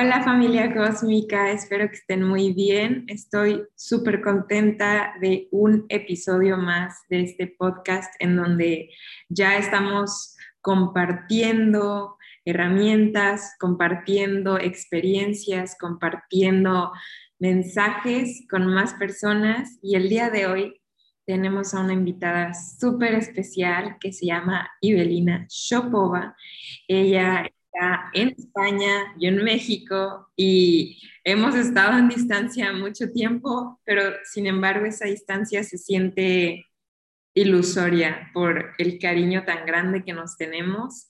[0.00, 3.04] Hola familia cósmica, espero que estén muy bien.
[3.08, 8.90] Estoy súper contenta de un episodio más de este podcast en donde
[9.28, 16.92] ya estamos compartiendo herramientas, compartiendo experiencias, compartiendo
[17.40, 20.80] mensajes con más personas y el día de hoy
[21.26, 26.36] tenemos a una invitada súper especial que se llama Ivelina Shopova.
[26.86, 27.50] Ella
[28.12, 34.86] en España, yo en México y hemos estado en distancia mucho tiempo, pero sin embargo
[34.86, 36.66] esa distancia se siente
[37.34, 41.08] ilusoria por el cariño tan grande que nos tenemos.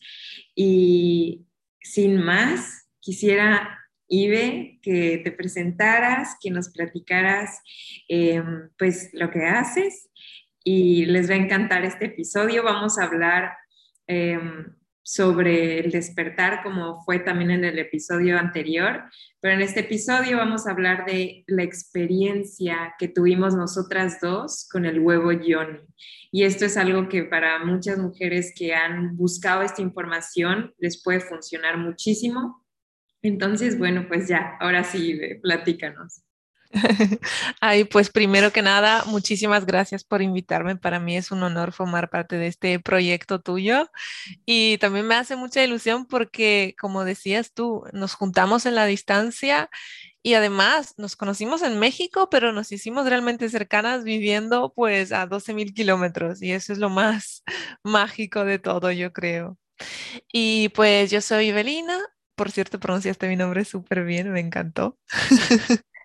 [0.55, 1.47] Y
[1.81, 3.79] sin más, quisiera,
[4.09, 7.61] Ibe, que te presentaras, que nos platicaras
[8.09, 10.11] em, pues lo que haces
[10.65, 12.63] y les va a encantar este episodio.
[12.63, 13.53] Vamos a hablar
[14.07, 14.67] em,
[15.09, 19.05] sobre el despertar, como fue también en el episodio anterior,
[19.41, 24.85] pero en este episodio vamos a hablar de la experiencia que tuvimos nosotras dos con
[24.85, 25.81] el huevo Johnny.
[26.31, 31.21] Y esto es algo que para muchas mujeres que han buscado esta información les puede
[31.21, 32.67] funcionar muchísimo.
[33.23, 36.23] Entonces, bueno, pues ya, ahora sí, platícanos.
[37.61, 40.77] Ay, pues primero que nada, muchísimas gracias por invitarme.
[40.77, 43.91] Para mí es un honor formar parte de este proyecto tuyo
[44.45, 49.71] y también me hace mucha ilusión porque, como decías tú, nos juntamos en la distancia
[50.23, 55.55] y además nos conocimos en México, pero nos hicimos realmente cercanas viviendo pues a 12
[55.55, 57.43] mil kilómetros y eso es lo más
[57.83, 59.59] mágico de todo, yo creo.
[60.33, 61.99] Y pues yo soy Evelina,
[62.37, 64.99] por cierto, pronunciaste mi nombre súper bien, me encantó.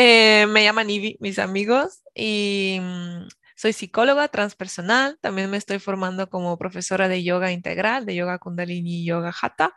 [0.00, 3.26] Eh, me llaman Ivy, mis amigos, y mm,
[3.56, 5.18] soy psicóloga transpersonal.
[5.20, 9.72] También me estoy formando como profesora de yoga integral, de yoga kundalini y yoga hatha.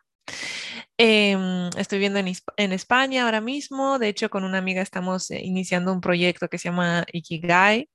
[1.03, 3.97] Em, estoy viendo en, España ahora mismo.
[3.97, 7.89] De hecho, con una amiga estamos eh, iniciando un proyecto que se llama Ikigai,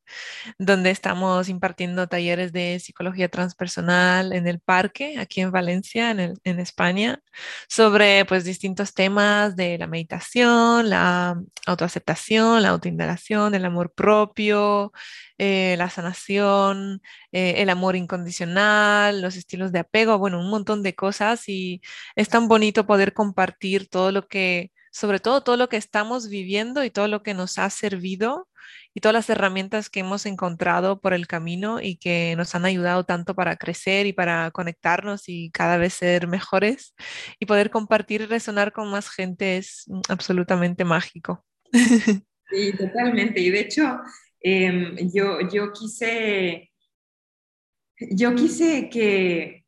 [0.58, 6.58] donde estamos impartiendo talleres de psicología transpersonal en el parque, aquí en Valencia, en, en
[6.60, 7.20] España,
[7.68, 14.92] sobre pues distintos temas de la meditación, la autoaceptación, la autoindagación, el amor propio,
[15.38, 20.94] eh, la sanación, eh, el amor incondicional, los estilos de apego, bueno, un montón de
[20.94, 21.82] cosas y
[22.14, 26.84] es tan bonito poder compartir todo lo que, sobre todo todo lo que estamos viviendo
[26.84, 28.48] y todo lo que nos ha servido
[28.94, 33.04] y todas las herramientas que hemos encontrado por el camino y que nos han ayudado
[33.04, 36.94] tanto para crecer y para conectarnos y cada vez ser mejores
[37.38, 41.44] y poder compartir y resonar con más gente es mm, absolutamente mágico.
[42.48, 43.40] Sí, totalmente.
[43.40, 43.98] Y de hecho,
[44.40, 46.70] em, yo, yo quise,
[47.98, 49.65] yo quise que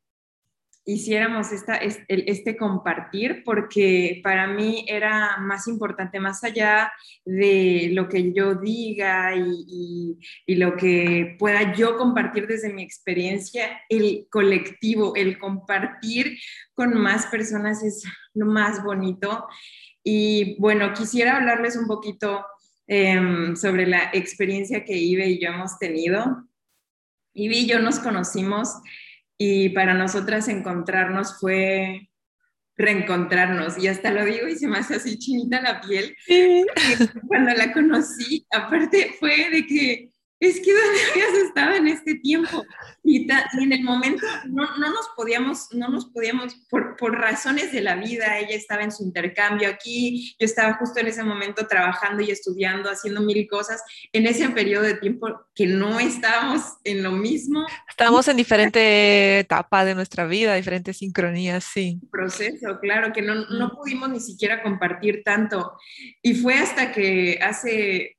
[0.88, 6.90] hiciéramos esta, este compartir porque para mí era más importante, más allá
[7.26, 14.28] de lo que yo diga y, lo que pueda yo compartir desde mi experiencia, el
[14.30, 16.38] colectivo, el compartir
[16.72, 19.46] con más personas es lo más bonito.
[20.02, 22.46] Y bueno, quisiera hablarles un poquito
[22.86, 26.48] em, sobre la experiencia que Ibe y yo hemos tenido.
[27.34, 28.70] Ibe y yo nos conocimos
[29.38, 32.08] y para nosotras encontrarnos fue
[32.76, 33.78] reencontrarnos.
[33.78, 36.16] Y hasta lo digo y se me hace así chinita la piel.
[37.26, 40.10] Cuando la conocí, aparte fue de que
[40.40, 42.64] es que ¿dónde habías estado en este tiempo?
[43.02, 43.26] Y,
[43.60, 47.96] en el momento no, no, nos podíamos, no nos podíamos, por, por, razones de la
[47.96, 52.30] vida, ella estaba en su intercambio aquí, yo estaba justo en ese momento trabajando y
[52.30, 53.82] estudiando, haciendo mil cosas,
[54.12, 57.66] en ese periodo de tiempo que no estábamos en lo mismo.
[57.88, 62.00] Estábamos en diferente etapa de nuestra vida, diferentes sincronías, sí.
[62.10, 65.72] Proceso, claro, que no, no pudimos ni siquiera compartir tanto.
[66.22, 68.17] Y fue hasta que hace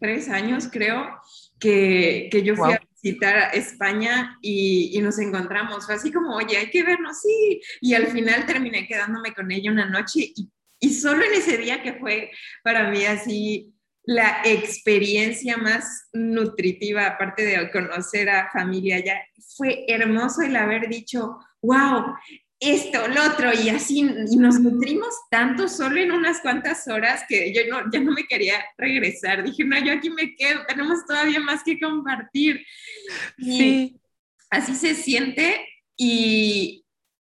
[0.00, 1.20] tres años, creo,
[1.58, 5.86] que, que yo fui a visitar España y, y, nos encontramos.
[5.86, 7.60] Fue así como, oye, hay que vernos, sí.
[7.80, 10.50] Y al final terminé quedándome con ella una noche y,
[10.80, 12.30] y solo en ese día que fue
[12.62, 13.74] para mí así
[14.06, 19.18] la experiencia más nutritiva, aparte de conocer a familia ya,
[19.56, 22.14] fue hermoso el haber dicho, wow,
[22.60, 27.52] esto, lo otro, y así, y nos nutrimos tanto solo en unas cuantas horas que
[27.52, 29.44] yo no, ya no me quería regresar.
[29.44, 32.64] Dije, no, yo aquí me quedo, tenemos todavía más que compartir.
[33.38, 34.00] sí.
[34.50, 35.66] Así se siente
[35.96, 36.84] y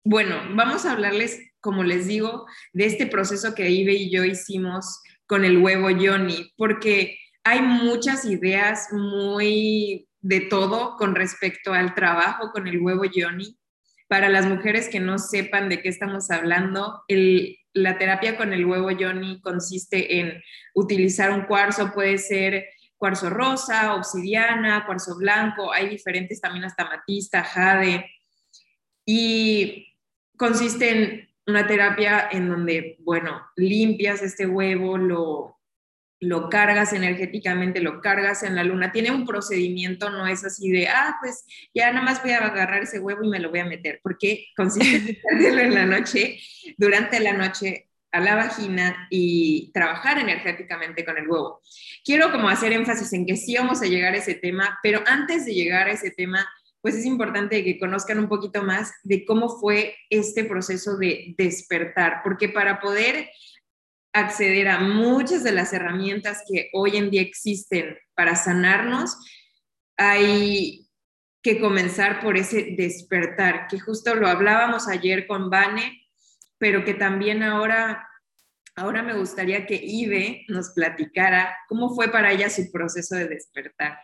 [0.03, 5.01] bueno, vamos a hablarles, como les digo, de este proceso que Ibe y yo hicimos
[5.25, 12.51] con el huevo Johnny, porque hay muchas ideas muy de todo con respecto al trabajo
[12.51, 13.57] con el huevo Johnny
[14.07, 17.03] para las mujeres que no sepan de qué estamos hablando,
[17.73, 20.41] la terapia con el huevo Johnny consiste en
[20.73, 22.65] utilizar un cuarzo, puede ser
[22.97, 28.09] cuarzo rosa, obsidiana, cuarzo blanco, hay diferentes también hasta matista, jade,
[29.05, 29.87] y
[30.35, 35.56] consiste en una terapia en donde, bueno, limpias este huevo, lo,
[36.19, 38.91] lo cargas energéticamente, lo cargas en la luna.
[38.91, 42.83] Tiene un procedimiento, no es así de, ah, pues ya nada más voy a agarrar
[42.83, 45.05] ese huevo y me lo voy a meter, porque consiste en
[45.37, 46.39] meterlo en la noche,
[46.77, 51.61] durante la noche a la vagina y trabajar energéticamente con el huevo.
[52.03, 55.45] Quiero como hacer énfasis en que sí vamos a llegar a ese tema, pero antes
[55.45, 56.47] de llegar a ese tema,
[56.81, 62.21] pues es importante que conozcan un poquito más de cómo fue este proceso de despertar,
[62.23, 63.29] porque para poder
[64.19, 69.17] acceder a muchas de las herramientas que hoy en día existen para sanarnos,
[69.97, 70.87] hay
[71.41, 76.03] que comenzar por ese despertar, que justo lo hablábamos ayer con Vane,
[76.57, 78.07] pero que también ahora,
[78.75, 83.97] ahora me gustaría que Ive nos platicara cómo fue para ella su proceso de despertar.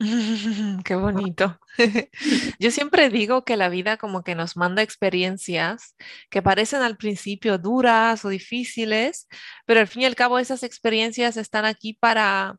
[0.84, 1.58] Qué bonito.
[2.58, 5.94] Yo siempre digo que la vida como que nos manda experiencias
[6.30, 9.28] que parecen al principio duras o difíciles,
[9.66, 12.56] pero al fin y al cabo esas experiencias están aquí para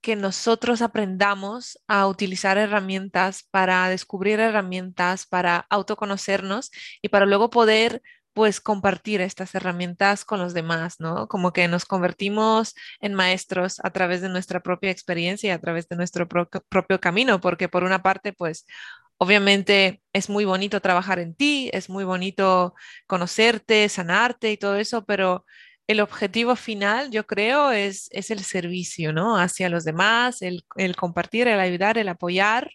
[0.00, 6.70] que nosotros aprendamos a utilizar herramientas, para descubrir herramientas, para autoconocernos
[7.02, 8.02] y para luego poder
[8.36, 11.26] pues compartir estas herramientas con los demás, ¿no?
[11.26, 15.88] Como que nos convertimos en maestros a través de nuestra propia experiencia y a través
[15.88, 18.66] de nuestro propio camino, porque por una parte, pues
[19.16, 22.74] obviamente es muy bonito trabajar en ti, es muy bonito
[23.06, 25.46] conocerte, sanarte y todo eso, pero
[25.86, 29.38] el objetivo final, yo creo, es, es el servicio, ¿no?
[29.38, 32.70] Hacia los demás, el, el compartir, el ayudar, el apoyar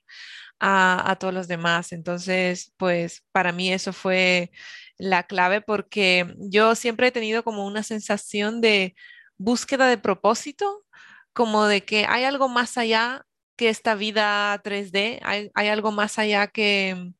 [0.60, 1.92] a, a, todos los demás.
[1.92, 4.52] Entonces, pues para mí eso fue
[5.02, 8.96] la clave porque yo siempre he tenido como una sensación de
[9.38, 10.86] búsqueda de propósito,
[11.34, 13.26] como de que hay algo más allá
[13.56, 17.14] que esta vida 3D, hay, hay algo más allá que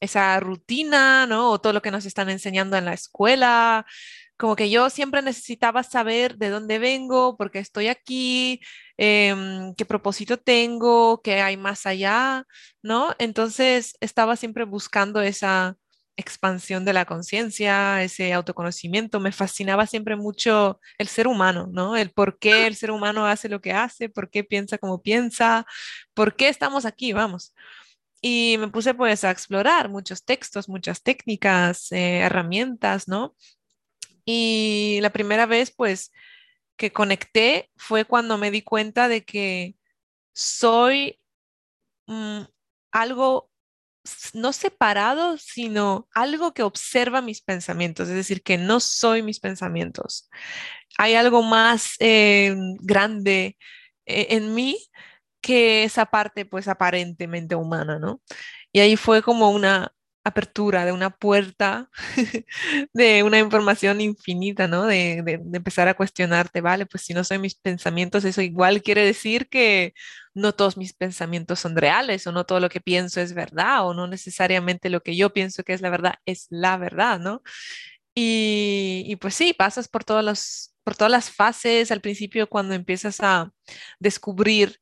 [0.00, 1.50] esa rutina, ¿no?
[1.50, 3.86] O todo lo que nos están enseñando en la escuela.
[4.38, 8.60] Como que yo siempre necesitaba saber de dónde vengo, por qué estoy aquí,
[8.98, 12.44] em, qué propósito tengo, qué hay más allá,
[12.82, 13.14] ¿no?
[13.18, 15.76] Entonces estaba siempre buscando esa,
[16.16, 19.20] expansión de la conciencia, ese autoconocimiento.
[19.20, 21.96] Me fascinaba siempre mucho el ser humano, ¿no?
[21.96, 25.66] El por qué el ser humano hace lo que hace, por qué piensa como piensa,
[26.14, 27.54] por qué estamos aquí, vamos.
[28.22, 33.36] Y me puse pues a explorar muchos textos, muchas técnicas, eh, herramientas, ¿no?
[34.24, 36.12] Y la primera vez pues
[36.76, 39.76] que conecté fue cuando me di cuenta de que
[40.34, 41.20] soy
[42.06, 42.42] mm,
[42.92, 43.50] algo
[44.34, 50.28] no separado, sino algo que observa mis pensamientos, es decir, que no soy mis pensamientos.
[50.98, 53.56] Hay algo más eh, grande
[54.06, 54.78] eh, en mí
[55.40, 58.20] que esa parte pues aparentemente humana, ¿no?
[58.72, 59.92] Y ahí fue como una,
[60.26, 61.88] apertura, de una puerta,
[62.92, 64.84] de una información infinita, ¿no?
[64.84, 69.04] De, de, empezar a cuestionarte, vale, pues si no son mis pensamientos, eso igual quiere
[69.04, 69.94] decir que
[70.36, 73.94] no todos mis pensamientos son reales o no todo lo que pienso es verdad o
[73.94, 77.42] no necesariamente lo que yo pienso que es la verdad es la verdad, ¿no?
[78.14, 82.74] Y, y pues sí, pasas por todas, las, por todas las fases, al principio cuando
[82.74, 83.52] empiezas a
[83.98, 84.80] descubrir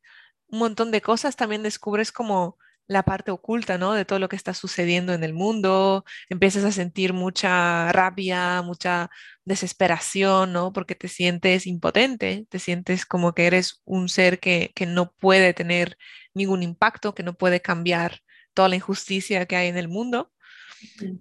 [0.48, 3.94] un montón de cosas, también descubres como la parte oculta, ¿no?
[3.94, 9.10] De todo lo que está sucediendo en el mundo, empiezas a sentir mucha rabia, mucha
[9.44, 10.72] desesperación, ¿no?
[10.72, 15.96] Porque te sientes impotente, te sientes como que eres un ser que, no puede tener
[16.34, 18.20] ningún impacto, que no puede cambiar
[18.54, 20.32] toda la injusticia que hay en el mundo.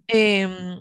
[0.08, 0.80] Em,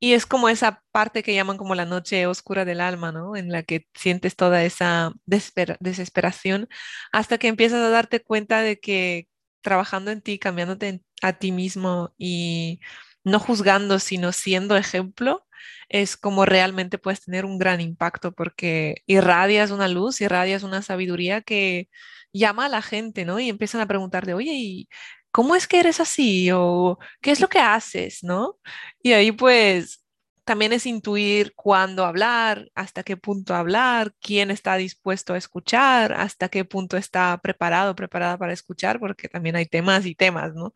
[0.00, 3.36] y es como esa parte que llaman como la noche oscura del alma, ¿no?
[3.36, 6.68] En la que sientes toda esa desesperación
[7.12, 9.28] hasta que empiezas a darte cuenta de que
[9.64, 12.80] trabajando en ti, cambiándote a ti mismo y
[13.24, 15.46] no juzgando, sino siendo ejemplo,
[15.88, 21.40] es como realmente puedes tener un gran impacto porque irradias una luz, irradias una sabiduría
[21.42, 21.88] que
[22.32, 23.40] llama a la gente, ¿no?
[23.40, 24.88] Y empiezan a preguntarte, oye, ¿y
[25.30, 26.50] cómo es que eres así?
[26.52, 28.22] ¿O qué es lo que haces?
[28.22, 28.58] ¿No?
[29.02, 30.03] Y ahí pues
[30.44, 36.48] también es intuir cuándo hablar, hasta qué punto hablar, quién está dispuesto a escuchar, hasta
[36.48, 40.72] qué punto está preparado, preparada para escuchar, porque también hay temas y temas, ¿no?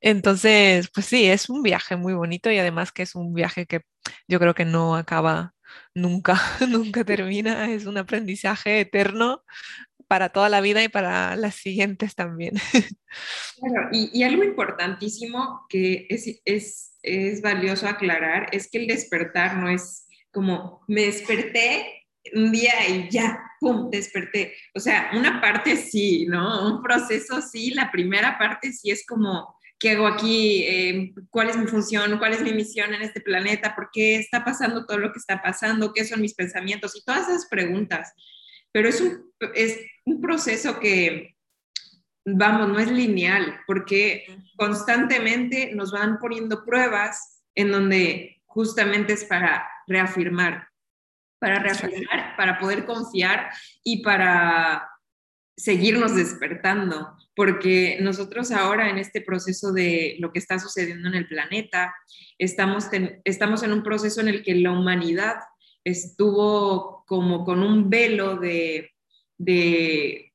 [0.00, 3.82] Entonces, pues sí, es un viaje muy bonito y además que es un viaje que
[4.28, 5.54] yo creo que no acaba
[5.94, 9.44] nunca, nunca termina, es un aprendizaje eterno
[10.08, 12.54] para toda la vida y para las siguientes también.
[13.58, 19.70] Claro, y, algo importantísimo que es, es, es valioso aclarar es que el despertar no
[19.70, 24.54] es como me desperté un día y ya, ¡pum!, desperté.
[24.74, 26.74] O sea, una parte sí, ¿no?
[26.74, 30.64] Un proceso sí, la primera parte sí es como, ¿qué hago aquí?
[30.64, 32.18] Eh, ¿Cuál es mi función?
[32.18, 33.74] ¿Cuál es mi misión en este planeta?
[33.74, 35.92] ¿Por qué está pasando todo lo que está pasando?
[35.92, 36.96] ¿Qué son mis pensamientos?
[36.96, 38.12] Y todas esas preguntas.
[38.72, 41.36] Pero es un, es un proceso que,
[42.24, 44.24] vamos, no es lineal, porque
[44.56, 50.68] constantemente nos van poniendo pruebas en donde justamente es para reafirmar,
[51.38, 53.50] para reafirmar, para poder confiar
[53.84, 54.88] y para
[55.56, 61.26] seguirnos despertando, porque nosotros ahora en este proceso de lo que está sucediendo en el
[61.26, 61.94] planeta,
[62.38, 62.88] estamos,
[63.24, 65.36] estamos en un proceso en el que la humanidad
[65.82, 68.92] estuvo como con un velo de,
[69.38, 70.32] de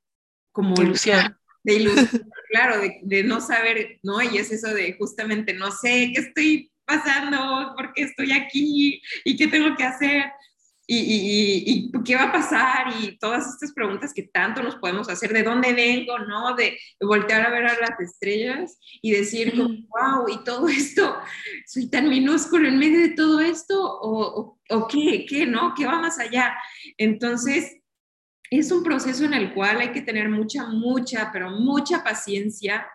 [0.52, 1.38] como ilusión.
[1.64, 4.22] De ilusión, claro, de, de, no saber, ¿no?
[4.22, 9.38] Y es eso de justamente no sé qué estoy pasando, por qué estoy aquí y
[9.38, 10.26] qué tengo que hacer
[10.86, 15.44] y, qué va a pasar y todas estas preguntas que tanto nos podemos hacer, de
[15.44, 16.56] dónde vengo, ¿no?
[16.56, 21.18] De, voltear a ver a las estrellas y decir, wow, y todo esto,
[21.66, 25.74] soy tan minúsculo en medio de todo esto, o, o, qué, qué, ¿no?
[25.76, 26.56] ¿Qué va más allá?
[26.98, 27.78] Entonces,
[28.60, 32.86] es un proceso en el cual hay que tener mucha, mucha, pero mucha paciencia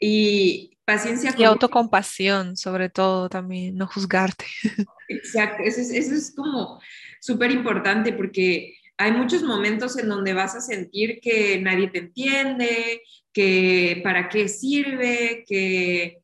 [0.00, 1.34] y, paciencia.
[1.36, 4.46] Y autocompasión, sobre todo también, no juzgarte.
[5.08, 6.80] Exacto, eso es, eso es como
[7.20, 13.02] súper importante porque hay muchos momentos en donde vas a sentir que nadie te entiende,
[13.32, 16.23] que para qué sirve, que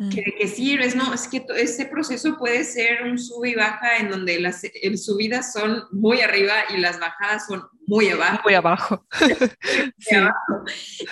[0.00, 0.08] Mm.
[0.08, 1.12] que, sirves, ¿no?
[1.12, 4.62] Es que ese proceso puede ser un sub y baja en donde las
[4.96, 8.40] subidas son muy arriba y las bajadas son muy abajo.
[8.44, 9.06] Muy abajo.
[9.98, 10.16] sí.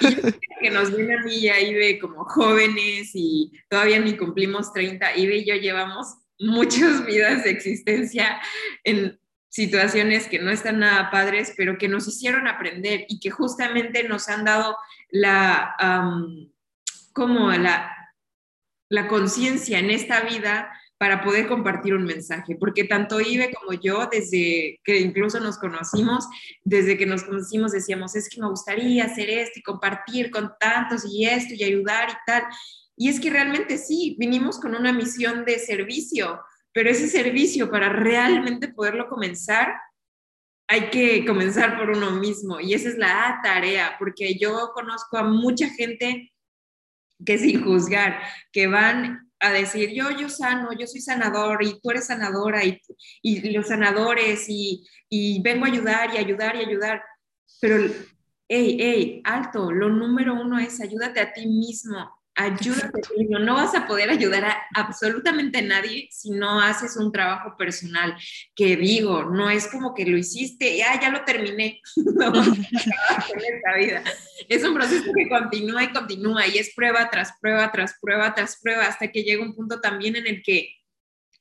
[0.01, 4.73] Y que nos viene a mí y a Ibe como jóvenes y todavía ni cumplimos
[4.73, 8.41] 30, Ibe y yo llevamos muchas vidas de existencia
[8.85, 14.09] en situaciones que no están nada padres, pero que nos hicieron aprender y que justamente
[14.09, 14.79] nos han dado
[15.11, 15.75] la,
[17.13, 17.98] como la
[18.89, 24.09] la conciencia en esta vida para poder compartir un mensaje, porque tanto Ibe como yo,
[24.11, 26.27] desde que incluso nos conocimos,
[26.65, 31.05] desde que nos conocimos decíamos, es que me gustaría hacer esto y compartir con tantos
[31.09, 32.43] y esto y ayudar y tal.
[32.97, 36.41] Y es que realmente sí, vinimos con una misión de servicio,
[36.73, 39.75] pero ese servicio para realmente poderlo comenzar,
[40.67, 45.23] hay que comenzar por uno mismo y esa es la tarea, porque yo conozco a
[45.23, 46.33] mucha gente
[47.25, 48.21] que sin juzgar,
[48.53, 52.81] que van a decir, yo, yo sano, yo soy sanador y tú eres sanadora y,
[53.23, 57.03] y los sanadores y, y, vengo a ayudar y ayudar y ayudar.
[57.61, 57.77] Pero,
[58.49, 63.87] hey, hey, alto, lo número uno es ayúdate a ti mismo, ayúdate No vas a
[63.87, 68.17] poder ayudar a absolutamente nadie si no haces un trabajo personal.
[68.55, 71.81] Que digo, no es como que lo hiciste ah, ya lo terminé.
[71.97, 74.05] no, esta vida.
[74.49, 78.59] Es un proceso que continúa y continúa y es prueba tras prueba, tras prueba, tras
[78.63, 80.75] prueba, hasta que llega un punto también en el que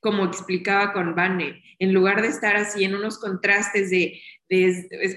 [0.00, 4.20] como explicaba con Vane, en lugar de estar así en unos contrastes de,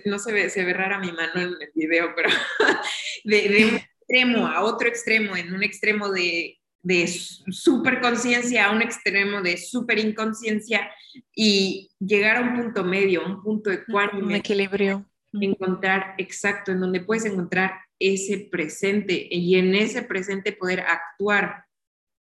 [0.05, 2.29] no se ve, se ve rara mi mano en el video, pero
[3.23, 8.81] de, de extremo a otro extremo, en un extremo de, de super conciencia a un
[8.81, 10.91] extremo de super inconsciencia
[11.33, 15.05] y llegar a un punto medio, un punto de Un equilibrio.
[15.33, 21.65] Encontrar, exacto, en donde puedes encontrar ese presente y en ese presente poder actuar.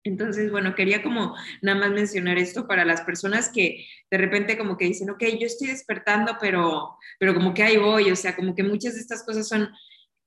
[0.05, 4.77] Entonces, bueno, quería como nada más mencionar esto para las personas que de repente como
[4.77, 8.55] que dicen, ok, yo estoy despertando, pero, pero como que ahí voy, o sea, como
[8.55, 9.69] que muchas de estas cosas son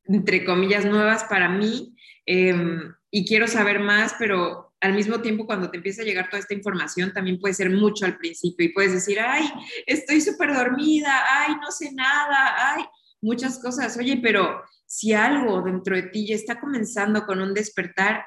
[0.05, 1.95] entre comillas, nuevas para mí
[2.25, 6.41] em, y quiero saber más, pero al mismo tiempo cuando te empieza a llegar toda
[6.41, 9.49] esta información también puede ser mucho al principio y puedes decir, ay,
[9.85, 12.83] estoy súper dormida, ay, no sé nada, ay,
[13.21, 13.97] muchas cosas.
[13.97, 18.25] Oye, pero si algo dentro de ti ya está comenzando con un despertar,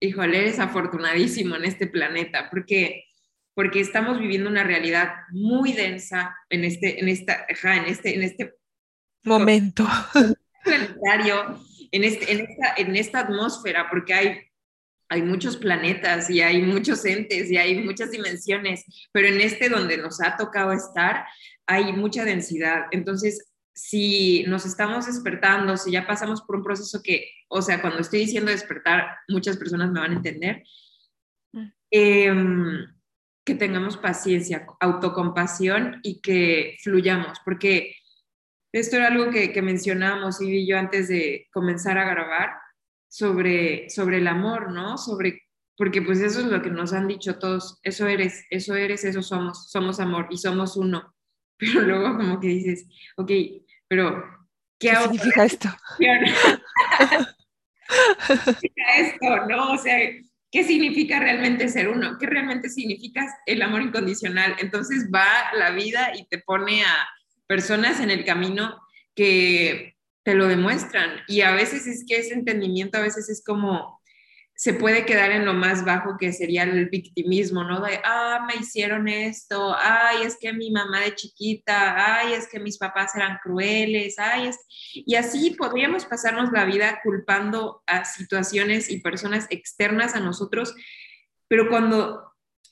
[0.00, 3.04] híjole, eres afortunadísimo en este planeta, porque
[3.58, 8.54] porque estamos viviendo una realidad muy densa en este, en esta, en este, en este
[9.24, 9.84] momento.
[10.68, 11.60] planetario,
[11.90, 14.38] en, este, en, esta, en esta atmósfera, porque hay,
[15.08, 19.96] hay muchos planetas y hay muchos entes y hay muchas dimensiones, pero en este donde
[19.96, 21.24] nos ha tocado estar,
[21.66, 22.86] hay mucha densidad.
[22.90, 28.00] Entonces, si nos estamos despertando, si ya pasamos por un proceso que, o sea, cuando
[28.00, 30.64] estoy diciendo despertar, muchas personas me van a entender,
[31.90, 32.86] em,
[33.44, 37.94] que tengamos paciencia, autocompasión y que fluyamos, porque
[38.72, 42.50] esto era algo que, que mencionábamos y yo antes de comenzar a grabar
[43.08, 44.98] sobre, sobre el amor, ¿no?
[44.98, 45.42] Sobre,
[45.76, 49.22] porque pues eso es lo que nos han dicho todos, eso eres, eso eres, eso
[49.22, 51.14] somos, somos amor y somos uno.
[51.58, 53.32] Pero luego como que dices, ok,
[53.88, 54.22] pero
[54.78, 55.68] ¿qué, significa esto?
[55.98, 56.06] ¿Qué
[58.36, 59.46] significa esto?
[59.48, 59.72] ¿No?
[59.72, 59.98] O sea,
[60.52, 62.16] ¿qué significa realmente ser uno?
[62.20, 64.54] ¿Qué realmente significa el amor incondicional?
[64.60, 67.08] Entonces va la vida y te pone a
[67.48, 68.80] personas en el camino
[69.16, 71.22] que te lo demuestran.
[71.26, 73.98] Y a veces es que ese entendimiento, a veces es como,
[74.54, 77.80] se puede quedar en lo más bajo que sería el victimismo, ¿no?
[77.80, 82.58] De, ah, me hicieron esto, ay, es que mi mamá de chiquita, ay, es que
[82.58, 84.58] mis papás eran crueles, ay, es...
[84.92, 90.74] Y así podríamos pasarnos la vida culpando a situaciones y personas externas a nosotros,
[91.46, 92.27] pero cuando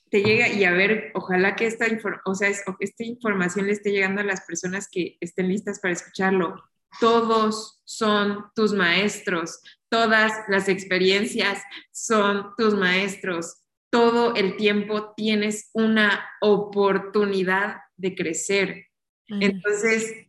[0.09, 1.85] te llega y a ver, ojalá que esta,
[2.25, 6.63] o sea, esta información le esté llegando a las personas que estén listas para escucharlo.
[6.99, 11.61] Todos son tus maestros, todas las experiencias
[11.91, 13.57] son tus maestros,
[13.89, 18.87] todo el tiempo tienes una oportunidad de crecer.
[19.27, 20.27] Entonces,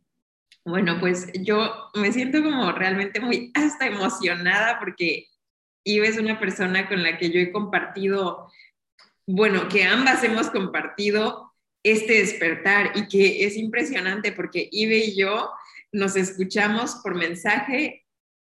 [0.65, 5.29] bueno, pues yo me siento como realmente muy hasta emocionada porque
[5.85, 8.51] Ive es una persona con la que yo he compartido,
[9.29, 15.51] bueno, que ambas hemos compartido este despertar y que es impresionante porque Ibe y yo
[15.93, 18.07] nos escuchamos por mensaje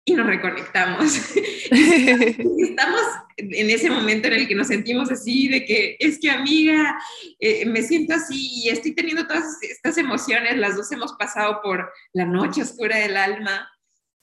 [0.04, 1.34] y nos reconectamos.
[1.70, 3.00] Estamos
[3.36, 6.96] en ese momento en el que nos sentimos así, de que es que amiga,
[7.40, 11.92] eh, me siento así y estoy teniendo todas estas emociones, las dos hemos pasado por
[12.12, 13.68] la noche oscura del alma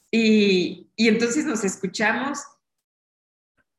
[0.10, 2.40] y, y entonces nos escuchamos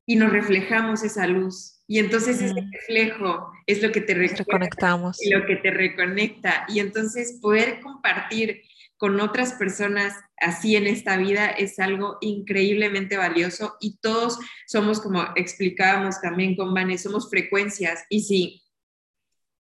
[0.06, 1.77] y nos reflejamos esa luz.
[1.90, 5.20] Y entonces ese reflejo es lo que te reconectamos.
[5.22, 6.66] Y lo que te reconecta.
[6.68, 8.62] Y entonces poder compartir
[8.98, 15.24] con otras personas así en esta vida es algo increíblemente valioso y todos somos, como
[15.34, 18.62] explicábamos también con Vanes, somos frecuencias y si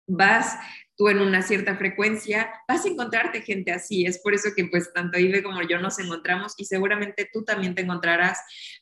[0.08, 0.58] vas
[0.96, 4.06] tú en una cierta frecuencia, vas a encontrarte gente así.
[4.06, 7.74] Es por eso que pues tanto Ibe como yo nos encontramos y seguramente tú también
[7.74, 8.38] te encontrarás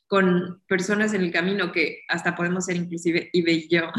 [0.07, 3.91] con personas en el camino que hasta podemos ser inclusive Ibe y yo.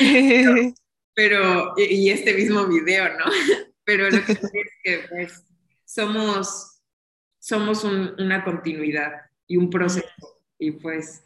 [1.14, 3.24] pero, y este mismo video, ¿no?
[3.84, 4.40] Pero lo que es
[4.84, 5.44] que pues
[5.84, 6.82] somos,
[7.40, 9.12] somos una continuidad
[9.46, 10.06] y un proceso.
[10.58, 11.22] Y pues...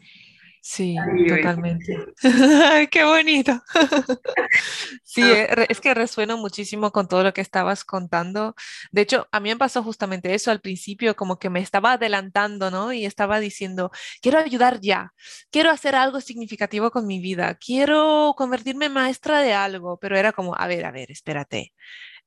[0.67, 0.95] Sí,
[1.27, 1.95] totalmente.
[2.91, 3.61] Qué bonito.
[5.03, 8.55] sí, eh, es que resueno muchísimo con todo lo que estabas contando.
[8.91, 12.71] De hecho, a mí me pasó justamente eso al principio, como que me estaba adelantando,
[12.71, 12.91] ¿no?
[12.91, 13.91] Y estaba diciendo,
[14.23, 15.13] quiero ayudar ya,
[15.51, 20.31] quiero hacer algo significativo con mi vida, quiero convertirme en maestra de algo, pero era
[20.31, 21.73] como, a ver, a ver, espérate.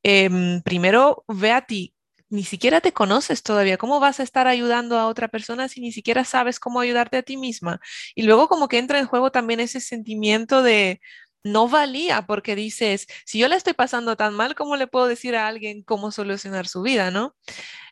[0.05, 1.93] Em, primero ve a ti,
[2.31, 3.79] ni siquiera te conoces todavía.
[3.79, 7.23] ¿Cómo vas a estar ayudando a otra persona si ni siquiera sabes cómo ayudarte a
[7.23, 7.81] ti misma?
[8.15, 11.01] Y luego como que entra en juego también ese sentimiento de
[11.53, 15.37] no valía porque dices, si yo le estoy pasando tan mal, ¿cómo le puedo decir
[15.37, 17.35] a alguien cómo solucionar su vida, no?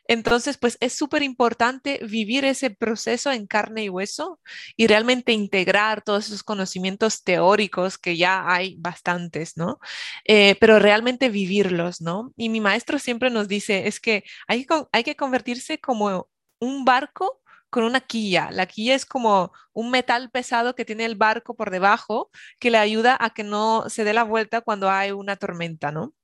[0.07, 4.39] Entonces, pues es súper importante vivir ese proceso en carne y hueso
[4.77, 9.79] y realmente integrar todos esos conocimientos teóricos que ya hay bastantes, ¿no?
[10.25, 12.33] Eh, pero realmente vivirlos, ¿no?
[12.37, 17.41] Y mi maestro siempre nos dice, es que hay, hay que convertirse como un barco
[17.77, 18.49] con una quilla.
[18.51, 22.79] La quilla es como un metal pesado que tiene el barco por debajo que le
[22.79, 26.15] ayuda a que no se dé la vuelta cuando hay una tormenta, ¿no?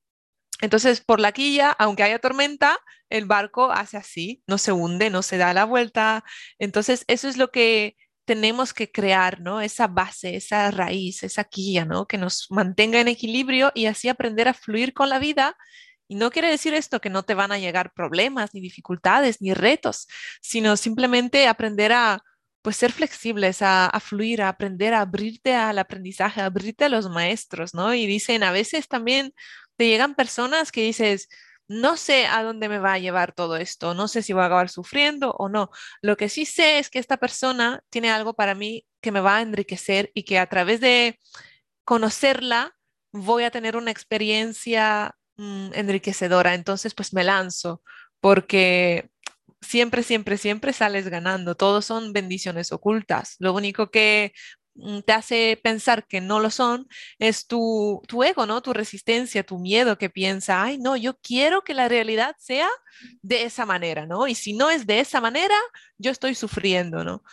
[0.62, 5.22] Entonces, por la quilla, aunque haya tormenta, el barco hace así, no se hunde, no
[5.22, 6.24] se da la vuelta.
[6.58, 9.62] Entonces, eso es lo que tenemos que crear, ¿no?
[9.62, 12.08] Esa base, esa raíz, esa quilla, ¿no?
[12.08, 15.56] Que nos mantenga en equilibrio y así aprender a fluir con la vida.
[16.14, 19.56] Y no quiere decir esto que no te van a llegar problemas, ni dificultades, ni
[19.56, 20.08] retos,
[20.44, 22.24] sino simplemente aprender a,
[22.62, 26.90] pues, ser flexibles, a, a fluir, a aprender a abrirte al aprendizaje, a abrirte a
[26.90, 27.96] los maestros, ¿no?
[27.96, 29.34] Y dicen, a veces también
[29.76, 31.30] te llegan personas que dices,
[31.68, 34.46] no sé a dónde me va a llevar todo esto, no sé si voy a
[34.46, 35.72] acabar sufriendo o no.
[36.04, 39.38] Lo que sí sé es que esta persona tiene algo para mí que me va
[39.38, 41.20] a enriquecer y que a través de
[41.86, 42.76] conocerla
[43.12, 46.54] voy a tener una experiencia mm, enriquecedora.
[46.56, 47.82] Entonces, pues me lanzo
[48.20, 49.10] porque
[49.62, 51.56] siempre, siempre, siempre sales ganando.
[51.56, 53.36] Todos son bendiciones ocultas.
[53.40, 54.34] Lo único que
[54.76, 56.88] Mm, te hace pensar que no lo son,
[57.20, 58.62] es tu, tu ego, ¿no?
[58.62, 62.70] Tu resistencia, tu miedo que piensa, ay, no, yo quiero que la realidad sea
[63.22, 64.28] de esa manera, ¿no?
[64.28, 65.56] Y si no es de esa manera,
[66.00, 67.24] yo estoy sufriendo, ¿no?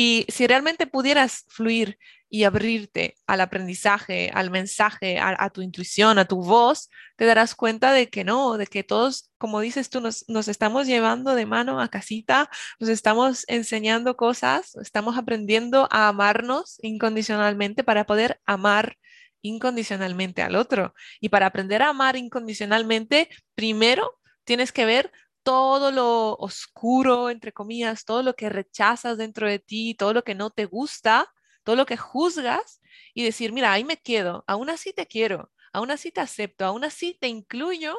[0.00, 1.98] Y si realmente pudieras fluir
[2.30, 7.90] y abrirte al aprendizaje, al mensaje, a, tu intuición, a tu voz, te darás cuenta
[7.92, 11.88] de que no, de que todos, como dices tú, nos, estamos llevando de mano a
[11.88, 18.96] casita, nos estamos enseñando cosas, estamos aprendiendo a amarnos incondicionalmente para poder amar
[19.42, 20.94] incondicionalmente al otro.
[21.20, 25.10] Y para aprender a amar incondicionalmente, primero tienes que ver
[25.48, 30.34] todo lo oscuro, entre comillas, todo lo que rechazas dentro de ti, todo lo que
[30.34, 31.32] no te gusta,
[31.64, 32.82] todo lo que juzgas
[33.14, 36.84] y decir, mira, ahí me quedo, aún así te quiero, aún así te acepto, aún
[36.84, 37.96] así te incluyo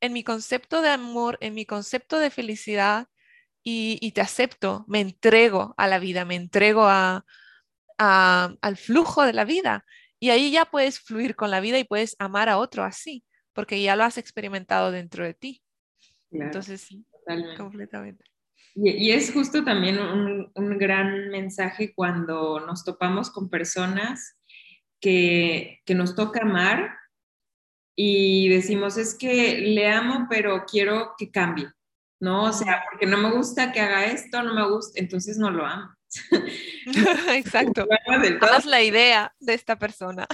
[0.00, 3.08] en mi concepto de amor, en mi concepto de felicidad
[3.64, 7.24] y, te acepto, me entrego a la vida, me entrego a,
[7.98, 9.84] al flujo de la vida.
[10.20, 13.82] Y ahí ya puedes fluir con la vida y puedes amar a otro así, porque
[13.82, 15.62] ya lo has experimentado dentro de ti.
[16.30, 17.04] Entonces, sí,
[17.56, 18.24] completamente.
[18.74, 24.36] Y, es justo también un, un, gran mensaje cuando nos topamos con personas
[25.00, 26.96] que, que nos toca amar
[27.96, 31.68] y decimos, es que le amo, pero quiero que cambie,
[32.20, 32.44] ¿no?
[32.44, 35.66] O sea, porque no me gusta que haga esto, no me gusta, entonces no lo
[35.66, 35.90] amo.
[37.34, 37.88] Exacto.
[38.40, 40.28] Amas la idea de esta persona.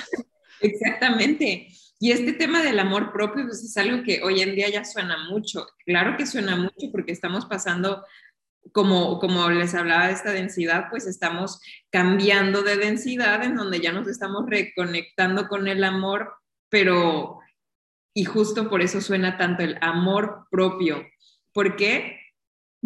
[0.61, 1.69] Exactamente.
[2.05, 5.27] Y este tema del amor propio pues es algo que hoy en día ya suena
[5.31, 5.67] mucho.
[5.87, 8.05] Claro que suena mucho porque estamos pasando,
[8.73, 13.91] como, como les hablaba de esta densidad, pues estamos cambiando de densidad en donde ya
[13.93, 16.35] nos estamos reconectando con el amor,
[16.69, 17.39] pero,
[18.13, 21.07] y justo por eso suena tanto el amor propio.
[21.55, 22.21] ¿Por qué?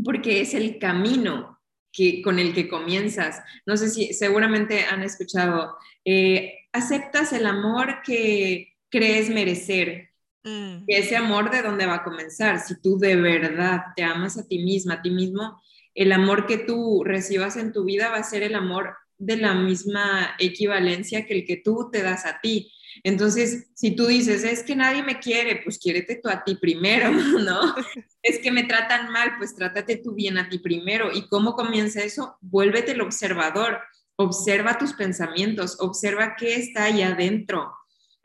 [0.04, 1.58] Porque es el camino,
[1.92, 3.42] que, con el que comienzas.
[3.66, 10.08] No sé si seguramente han escuchado, eh, aceptas el amor que crees merecer.
[10.44, 10.84] Mm.
[10.86, 12.60] ese amor de dónde va a comenzar.
[12.60, 15.60] Si tú de verdad te amas a ti misma, a ti mismo,
[15.94, 19.54] el amor que tú recibas en tu vida va a ser el amor de la
[19.54, 22.72] misma equivalencia que el que tú te das a ti.
[23.02, 27.10] Entonces, si tú dices, es que nadie me quiere, pues quiérete tú a ti primero,
[27.44, 27.74] ¿no?
[28.22, 31.10] es que me tratan mal, pues trátate tú bien a ti primero.
[31.12, 32.38] ¿Y cómo comienza eso?
[32.40, 33.80] Vuélvete el observador,
[34.16, 37.72] observa tus pensamientos, observa qué está ahí adentro.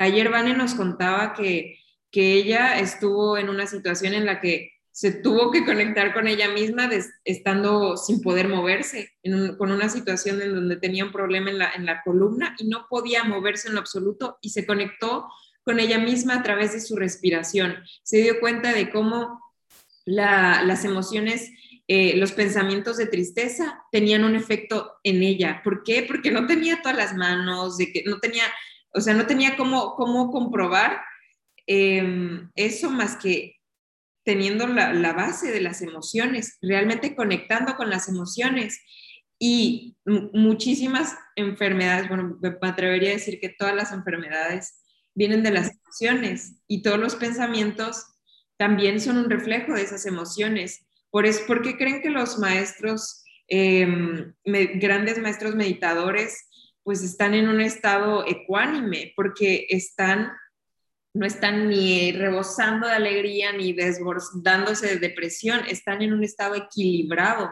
[0.03, 1.79] Ayer Vane nos contaba que,
[2.11, 6.49] que ella estuvo en una situación en la que se tuvo que conectar con ella
[6.49, 6.89] misma
[7.23, 9.13] estando sin poder moverse,
[9.57, 12.85] con una situación en donde tenía un problema en la, en la columna y no
[12.89, 15.27] podía moverse en lo absoluto y se conectó
[15.63, 17.77] con ella misma a través de su respiración.
[18.03, 19.39] Se dio cuenta de cómo
[20.05, 21.49] las emociones,
[21.87, 25.61] eh, los pensamientos de tristeza tenían un efecto en ella.
[25.63, 26.03] ¿Por qué?
[26.07, 28.43] Porque no tenía todas las manos, de que no tenía,
[28.93, 31.01] o sea, no tenía cómo, cómo comprobar
[31.65, 33.55] em, eso más que
[34.23, 38.81] teniendo la, base de las emociones, realmente conectando con las emociones.
[39.37, 44.79] Y muchísimas enfermedades, bueno, me atrevería a decir que todas las enfermedades
[45.13, 48.05] vienen de las emociones y todos los pensamientos
[48.57, 50.85] también son un reflejo de esas emociones.
[51.11, 56.47] Por, es, ¿Por qué creen que los maestros, em, grandes maestros meditadores,
[56.83, 59.13] pues están en un estado ecuánime?
[59.15, 60.31] Porque están
[61.15, 67.51] no están ni rebosando de alegría ni desbordándose de depresión, están en un estado equilibrado.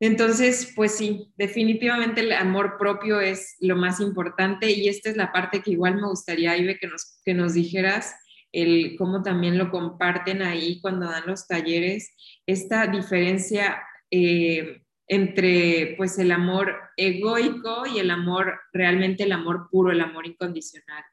[0.00, 5.32] Entonces, pues sí, definitivamente el amor propio es lo más importante y esta es la
[5.32, 8.14] parte que igual me gustaría, Ibe, que nos, que nos dijeras
[8.52, 12.14] el cómo también lo comparten ahí cuando dan los talleres,
[12.46, 13.82] esta diferencia
[14.12, 20.26] eh, entre pues el amor egoico y el amor, realmente el amor puro, el amor
[20.26, 21.04] incondicional.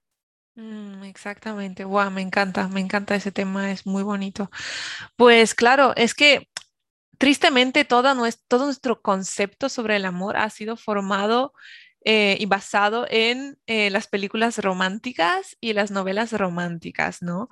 [0.56, 4.49] Mm, exactamente, wow, me encanta, me encanta ese tema, es muy bonito.
[5.15, 6.47] Pues claro, es que
[7.17, 11.54] tristemente todo nuestro concepto sobre el amor ha sido formado
[12.04, 17.49] eh, y basado en eh, las películas románticas y las novelas románticas, ¿no?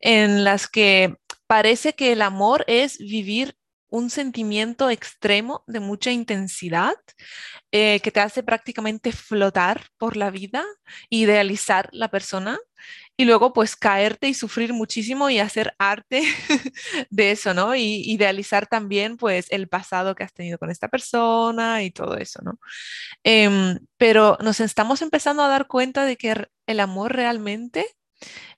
[0.00, 3.56] En las que parece que el amor es vivir
[3.92, 6.94] un sentimiento extremo de mucha intensidad
[7.72, 10.64] eh, que te hace prácticamente flotar por la vida,
[11.10, 12.58] idealizar la persona
[13.18, 16.22] y luego pues caerte y sufrir muchísimo y hacer arte
[17.10, 17.74] de eso, ¿no?
[17.74, 22.40] Y idealizar también pues el pasado que has tenido con esta persona y todo eso,
[22.42, 22.58] ¿no?
[23.24, 27.84] Em, pero nos estamos empezando a dar cuenta de que el amor realmente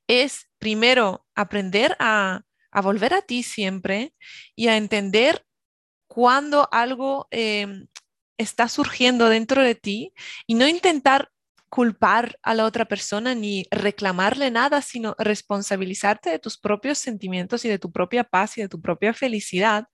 [0.07, 2.43] es primero aprender a
[2.75, 4.15] a volver a ti siempre
[4.55, 5.47] y a entender
[6.09, 7.89] cuando algo em,
[8.39, 10.13] está surgiendo dentro de ti
[10.47, 11.31] y no intentar
[11.71, 17.69] culpar a la otra persona ni reclamarle nada, sino responsabilizarte de tus propios sentimientos y
[17.69, 19.87] de tu propia paz y de tu propia felicidad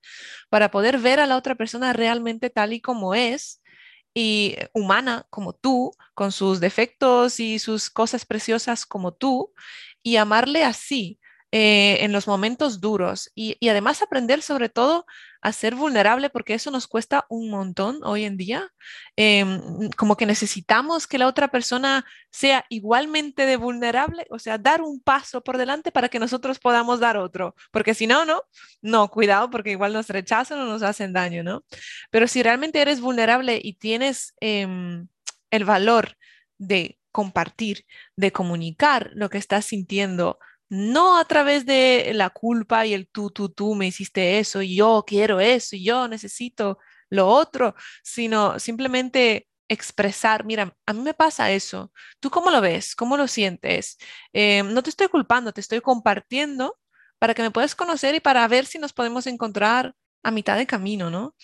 [0.51, 3.63] para poder ver a la otra persona realmente tal y como es
[4.15, 9.53] y humana como tú, con sus defectos y sus cosas preciosas como tú,
[10.03, 11.20] y amarle así,
[11.53, 15.05] eh, en los momentos duros y, además aprender sobre todo
[15.43, 18.71] a ser vulnerable porque eso nos cuesta un montón hoy en día.
[19.17, 24.81] Em, como que necesitamos que la otra persona sea igualmente de vulnerable, o sea, dar
[24.81, 28.43] un paso por delante para que nosotros podamos dar otro, porque si no, no,
[28.81, 31.65] no, cuidado porque igual nos rechazan o nos hacen daño, ¿no?
[32.11, 35.09] Pero si realmente eres vulnerable y tienes em,
[35.51, 36.17] el valor
[36.59, 37.87] de compartir,
[38.17, 40.39] de comunicar lo que estás sintiendo,
[40.71, 44.77] no a través de la culpa y el tú, tú, tú me hiciste eso, y
[44.77, 46.79] yo quiero eso, y yo necesito
[47.11, 52.97] lo otro, sino simplemente expresar, mira, a mí me pasa eso, ¿tú cómo lo ves?
[52.97, 53.99] ¿Cómo lo sientes?
[54.33, 56.77] Eh, no te estoy culpando, te estoy compartiendo
[57.19, 60.67] para que me puedas conocer y para ver si nos podemos encontrar a mitad de
[60.67, 61.35] camino, ¿no?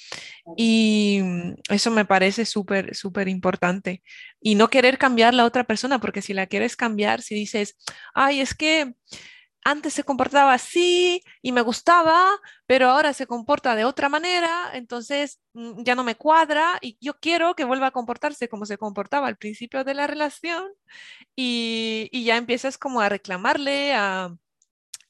[0.56, 4.02] Y mm, eso me parece súper, súper importante.
[4.40, 7.76] Y no querer cambiar la otra persona, porque si la quieres cambiar, si dices,
[8.14, 8.94] ay, es que
[9.66, 12.28] antes se comportaba así y me gustaba,
[12.66, 17.18] pero ahora se comporta de otra manera, entonces mm, ya no me cuadra y yo
[17.18, 20.64] quiero que vuelva a comportarse como se comportaba al principio de la relación
[21.34, 24.36] y, y ya empiezas como a reclamarle, a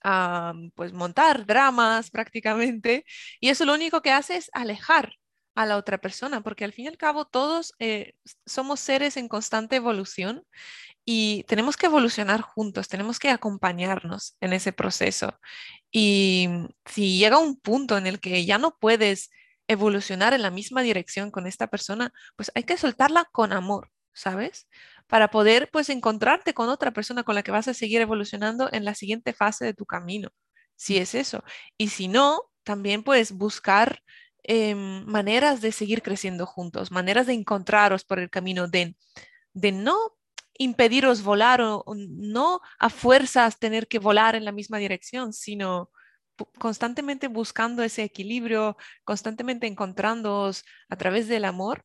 [0.09, 3.05] a pues montar dramas prácticamente
[3.41, 5.15] y eso lo único que hace es alejar
[5.57, 8.13] a la otra persona, porque al fin y al cabo todos eh,
[8.45, 10.45] somos seres en constante evolución
[11.05, 15.41] y tenemos que evolucionar juntos, tenemos que acompañarnos en ese proceso.
[15.91, 16.49] Y
[16.85, 19.31] si llega un punto en el que ya no puedes
[19.67, 24.69] evolucionar en la misma dirección con esta persona, pues hay que soltarla con amor, ¿sabes?
[25.07, 28.85] Para poder pues encontrarte con otra persona con la que vas a seguir evolucionando en
[28.85, 30.31] la siguiente fase de tu camino,
[30.77, 31.45] si es eso.
[31.79, 34.03] Y si no, también puedes buscar
[34.43, 38.97] em, maneras de seguir creciendo juntos, maneras de encontraros por el camino, de,
[39.55, 39.97] de no
[40.59, 45.91] impediros volar o, no a fuerzas tener que volar en la misma dirección, sino
[46.59, 51.85] constantemente buscando ese equilibrio, constantemente encontrándoos a través del amor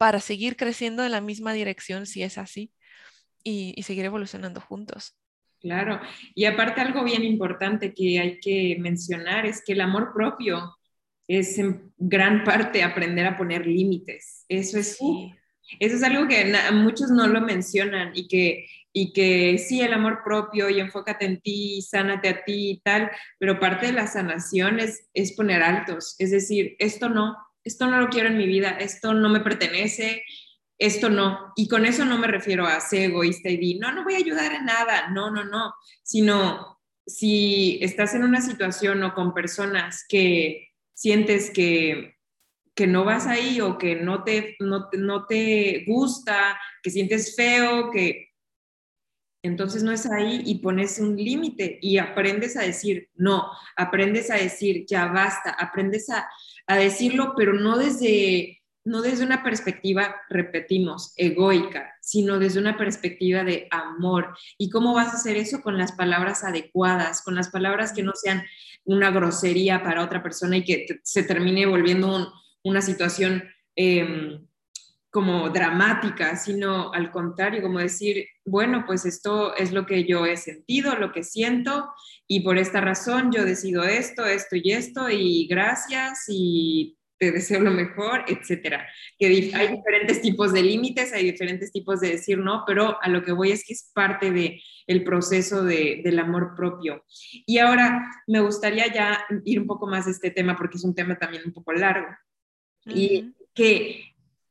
[0.00, 2.72] para seguir creciendo en la misma dirección si es así
[3.44, 5.14] y, seguir evolucionando juntos.
[5.60, 6.00] Claro,
[6.34, 10.74] y aparte algo bien importante que hay que mencionar es que el amor propio
[11.28, 14.46] es en gran parte aprender a poner límites.
[14.48, 14.96] Eso es,
[15.78, 20.22] eso es algo que muchos no lo mencionan y que, y que sí, el amor
[20.24, 24.80] propio y enfócate en ti, sánate a ti y tal, pero parte de la sanación
[24.80, 28.70] es, es poner altos, es decir, esto no, esto no lo quiero en mi vida,
[28.70, 30.22] esto no me pertenece,
[30.78, 31.52] esto no.
[31.56, 34.18] Y con eso no me refiero a ser egoísta y di, no, no voy a
[34.18, 40.04] ayudar en nada, no, no, no, sino si estás en una situación o con personas
[40.08, 42.16] que sientes que,
[42.74, 47.90] que no vas ahí o que no te, no, no te gusta, que sientes feo,
[47.90, 48.30] que
[49.42, 54.34] entonces no es ahí y pones un límite y aprendes a decir no, aprendes a
[54.34, 56.28] decir ya basta, aprendes a,
[56.70, 63.42] a decirlo, pero no desde, no desde una perspectiva, repetimos, egoica, sino desde una perspectiva
[63.42, 64.36] de amor.
[64.56, 65.62] ¿Y cómo vas a hacer eso?
[65.62, 68.44] Con las palabras adecuadas, con las palabras que no sean
[68.84, 73.42] una grosería para otra persona y que se termine volviendo una situación
[73.74, 74.46] em,
[75.10, 80.36] como dramática, sino al contrario, como decir, bueno, pues esto es lo que yo he
[80.36, 81.90] sentido, lo que siento,
[82.28, 87.60] y por esta razón yo decido esto, esto y esto, y gracias, y te deseo
[87.60, 88.88] lo mejor, etcétera.
[89.18, 93.22] Que hay diferentes tipos de límites, hay diferentes tipos de decir no, pero a lo
[93.22, 97.04] que voy es que es parte de el proceso de, del amor propio.
[97.46, 100.94] Y ahora me gustaría ya ir un poco más de este tema porque es un
[100.94, 102.08] tema también un poco largo.
[102.86, 104.09] Y que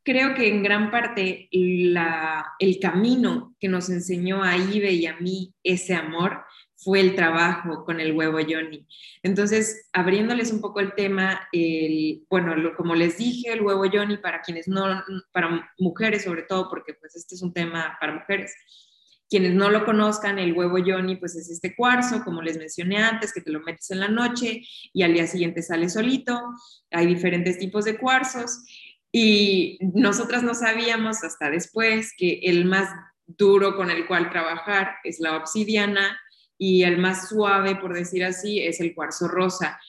[0.10, 5.54] creo que en gran parte el camino que nos enseñó a Ibe y a mí
[5.62, 6.45] ese amor
[6.78, 8.88] fue el trabajo con el huevo Johnny.
[9.22, 14.41] Entonces, abriéndoles un poco el tema, el, bueno, como les dije, el huevo Johnny para
[14.41, 18.56] quienes no, para mujeres sobre todo, porque pues este es un tema para mujeres.
[19.30, 23.32] Quienes no lo conozcan, el huevo Johnny, pues es este cuarzo, como les mencioné antes,
[23.32, 26.41] que te lo metes en la noche y al día siguiente sale solito.
[26.89, 28.63] Hay diferentes tipos de cuarzos
[29.12, 32.89] y nosotras no sabíamos hasta después que el más
[33.26, 36.19] duro con el cual trabajar es la obsidiana
[36.58, 39.80] y el más suave, por decir así, es el cuarzo rosa.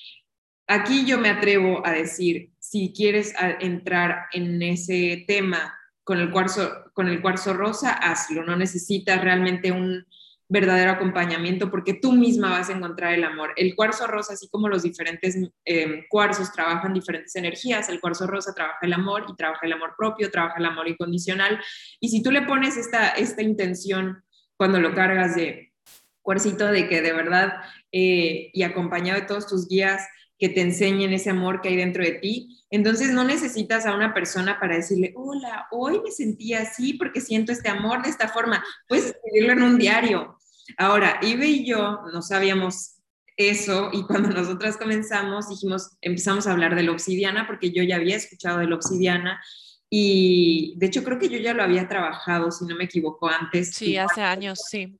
[0.66, 6.90] Aquí yo me atrevo a decir, si quieres entrar en ese tema con el cuarzo,
[6.94, 8.44] con el cuarzo rosa, hazlo.
[8.44, 10.06] No necesitas realmente un
[10.50, 13.52] verdadero acompañamiento porque tú misma vas a encontrar el amor.
[13.56, 18.52] El cuarzo rosa, así como los diferentes eh, cuarzos trabajan diferentes energías, el cuarzo rosa
[18.52, 21.60] trabaja el amor y trabaja el amor propio, trabaja el amor incondicional.
[22.00, 24.24] Y si tú le pones esta, esta intención
[24.56, 25.72] cuando lo cargas de
[26.20, 30.02] cuarcito de que de verdad eh, y acompañado de todos tus guías,
[30.40, 32.64] que te enseñen ese amor que hay dentro de ti.
[32.70, 37.52] Entonces no necesitas a una persona para decirle, hola, hoy me sentí así porque siento
[37.52, 38.64] este amor de esta forma.
[38.88, 40.38] Puedes escribirlo en un diario.
[40.76, 42.96] Ahora, Ibe y yo no sabíamos
[43.36, 47.96] eso y cuando nosotras comenzamos dijimos, empezamos a hablar de la obsidiana porque yo ya
[47.96, 49.40] había escuchado de la obsidiana
[49.88, 53.74] y de hecho creo que yo ya lo había trabajado, si no me equivoco, antes.
[53.74, 54.96] Sí, hace años, sí.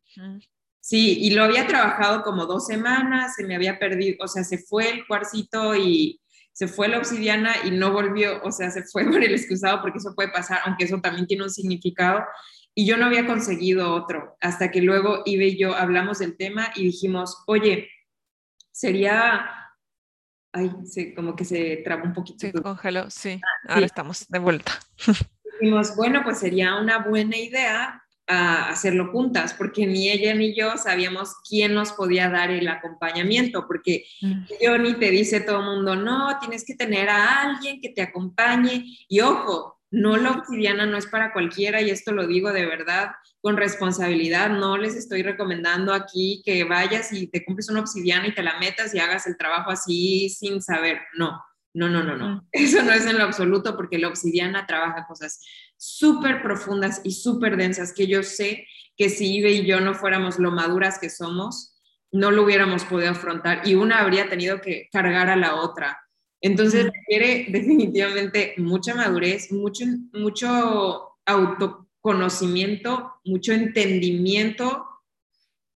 [0.80, 4.58] Sí, y lo había trabajado como dos semanas, se me había perdido, o sea, se
[4.58, 6.20] fue el cuarcito y
[6.52, 9.98] se fue la obsidiana y no volvió, o sea, se fue por el excusado porque
[9.98, 12.24] eso puede pasar, aunque eso también tiene un significado.
[12.74, 16.70] Y yo no había conseguido otro, hasta que luego Ibe y yo hablamos del tema
[16.76, 17.88] y dijimos, oye,
[18.70, 19.50] sería,
[20.52, 22.38] ay, se, como que se trabó un poquito.
[22.38, 24.78] Se congeló, sí, ah, ahora estamos de vuelta.
[25.60, 30.76] Dijimos, bueno, pues sería una buena idea a hacerlo juntas, porque ni ella ni yo
[30.76, 34.42] sabíamos quién nos podía dar el acompañamiento, porque mm.
[34.62, 38.02] yo ni te dice todo el mundo, no, tienes que tener a alguien que te
[38.02, 38.84] acompañe.
[39.08, 43.10] Y ojo, no la obsidiana no es para cualquiera y esto lo digo de verdad
[43.40, 44.50] con responsabilidad.
[44.50, 48.58] No les estoy recomendando aquí que vayas y te compres una obsidiana y te la
[48.58, 51.00] metas y hagas el trabajo así sin saber.
[51.14, 51.42] No,
[51.74, 52.46] no, no, no, no.
[52.52, 55.40] Eso no es en lo absoluto porque la obsidiana trabaja cosas
[55.76, 60.38] súper profundas y súper densas que yo sé que si Ibe y yo no fuéramos
[60.38, 61.80] lo maduras que somos,
[62.12, 65.98] no lo hubiéramos podido afrontar y una habría tenido que cargar a la otra.
[66.40, 74.86] Entonces requiere definitivamente mucha madurez, mucho, mucho autoconocimiento, mucho entendimiento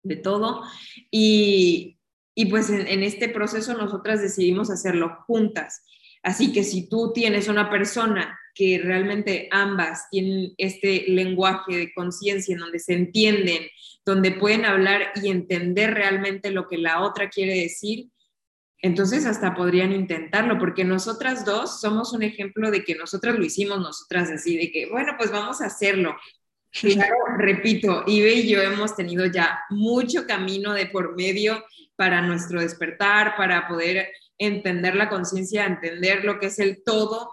[0.03, 0.63] de todo
[1.11, 1.97] y,
[2.35, 5.83] y pues en, este proceso nosotras decidimos hacerlo juntas.
[6.21, 12.53] Así que si tú tienes una persona que realmente ambas tienen este lenguaje de conciencia
[12.53, 13.63] en donde se entienden,
[14.05, 18.09] donde pueden hablar y entender realmente lo que la otra quiere decir,
[18.83, 23.79] entonces hasta podrían intentarlo, porque nosotras dos somos un ejemplo de que nosotras lo hicimos,
[23.79, 26.15] nosotras así, de que, bueno, pues vamos a hacerlo.
[26.81, 31.63] Claro, repito, Ibe y yo hemos tenido ya mucho camino de por medio
[31.95, 34.07] para nuestro despertar, para poder
[34.39, 37.29] entender la conciencia, entender lo que es el todo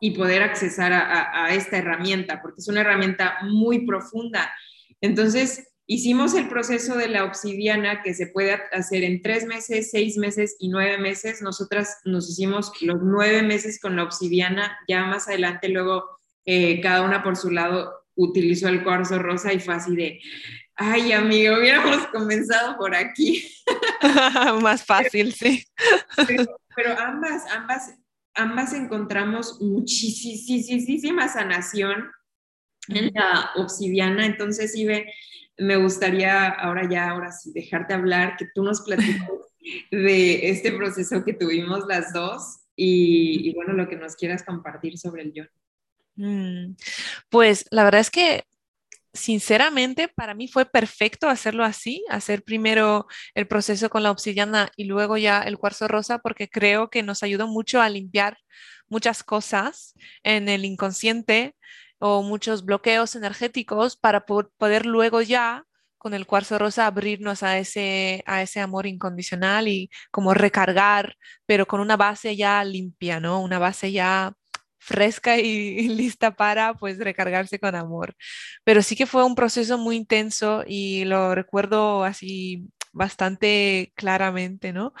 [0.00, 4.50] y poder accesar a, esta herramienta, porque es una herramienta muy profunda.
[5.02, 10.16] Entonces, hicimos el proceso de la obsidiana que se puede hacer en tres meses, seis
[10.16, 11.42] meses y nueve meses.
[11.42, 16.04] Nosotras nos hicimos los nueve meses con la obsidiana, ya más adelante luego
[16.46, 20.20] eh, cada una por su lado utilizó el cuarzo rosa y fue así de,
[20.76, 23.44] ay amigo, hubiéramos comenzado por aquí.
[24.62, 25.64] Más fácil, sí.
[26.76, 27.94] Pero, ambas, ambas,
[28.34, 32.10] ambas encontramos muchísima sanación
[32.88, 34.26] en la obsidiana.
[34.26, 35.12] Entonces, Ibe,
[35.58, 39.22] me gustaría ahora ya, ahora sí, dejarte hablar, que tú nos platiques
[39.90, 45.22] de este proceso que tuvimos las dos y, bueno, lo que nos quieras compartir sobre
[45.22, 45.44] el yo.
[46.16, 46.74] Mm,
[47.28, 48.44] pues la verdad es que
[49.12, 54.84] sinceramente, para mí fue perfecto hacerlo así, hacer primero el proceso con la obsidiana y
[54.84, 58.38] luego ya el cuarzo rosa, porque creo que nos ayudó mucho a limpiar
[58.88, 61.54] muchas cosas en el inconsciente
[62.06, 65.64] o muchos bloqueos energéticos para poder luego ya
[65.96, 71.64] con el cuarzo rosa abrirnos a ese, a ese amor incondicional y como recargar, pero
[71.66, 73.40] con una base ya limpia, ¿no?
[73.40, 74.34] Una base ya
[74.78, 78.14] fresca y, lista para pues recargarse con amor.
[78.64, 84.92] Pero sí que fue un proceso muy intenso y lo recuerdo así bastante claramente, ¿no?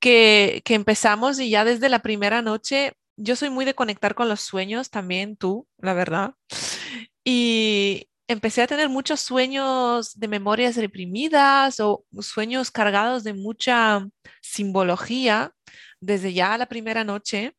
[0.00, 4.28] Que, que empezamos y ya desde la primera noche, yo soy muy de conectar con
[4.28, 6.34] los sueños, también tú, la verdad.
[7.24, 14.06] Y, empecé a tener muchos sueños de memorias reprimidas o sueños cargados de mucha
[14.42, 15.52] simbología
[16.00, 17.56] desde ya la primera noche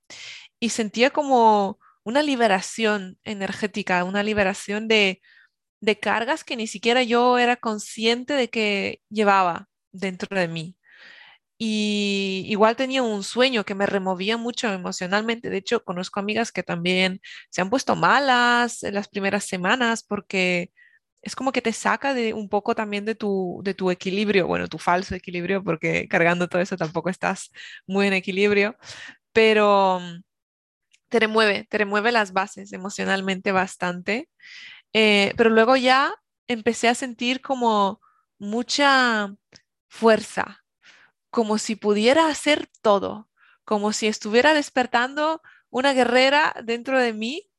[0.59, 5.21] y sentía como una liberación energética, una liberación de,
[6.01, 10.77] cargas que ni siquiera yo era consciente de que llevaba dentro de mí.
[11.61, 15.49] Y igual tenía un sueño que me removía mucho emocionalmente.
[15.49, 20.71] De hecho, conozco amigas que también se han puesto malas en las primeras semanas porque
[21.21, 24.69] es como que te saca de un poco también de tu, de tu equilibrio, bueno,
[24.69, 27.51] tu falso equilibrio, porque cargando todo eso tampoco estás
[27.87, 28.77] muy en equilibrio,
[29.33, 30.01] pero
[31.09, 34.29] te remueve, te remueve las bases emocionalmente bastante.
[34.93, 36.13] Eh, pero luego ya
[36.47, 38.01] empecé a sentir como
[38.39, 39.33] mucha
[39.89, 40.58] fuerza,
[41.29, 43.29] como si pudiera hacer todo,
[43.65, 47.49] como si estuviera despertando una guerrera dentro de mí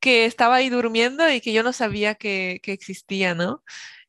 [0.00, 3.62] que estaba ahí durmiendo y que yo no sabía que, existía, ¿no?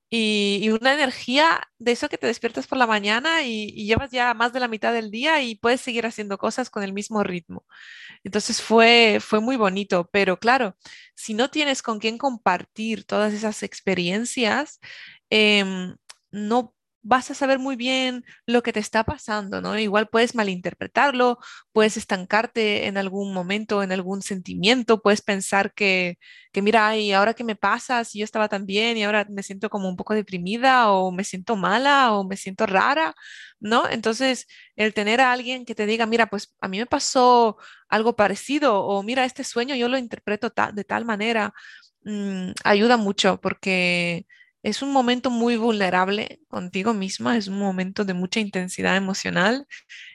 [0.09, 4.53] Y, una energía de eso que te despiertas por la mañana y, llevas ya más
[4.53, 7.66] de la mitad del día y puedes seguir haciendo cosas con el mismo ritmo.
[8.24, 10.76] Entonces fue, fue muy bonito, pero claro,
[11.16, 14.80] si no tienes con quién compartir todas esas experiencias,
[15.30, 15.95] em,
[16.32, 19.78] no vas a saber muy bien lo que te está pasando, ¿no?
[19.78, 21.38] Igual puedes malinterpretarlo,
[21.74, 26.18] puedes estancarte en algún momento, en algún sentimiento, puedes pensar que,
[26.54, 29.43] que mira, y ahora qué me pasa, si yo estaba tan bien y ahora me
[29.43, 33.14] siento como un poco deprimida o me siento mala o me siento rara,
[33.60, 33.88] ¿no?
[33.89, 37.58] Entonces, el tener a alguien que te diga, mira, pues a mí me pasó
[37.89, 41.54] algo parecido o mira, este sueño yo lo interpreto de tal manera,
[42.04, 44.26] mm, ayuda mucho porque
[44.64, 49.68] es un momento muy vulnerable contigo misma, es un momento de mucha intensidad emocional.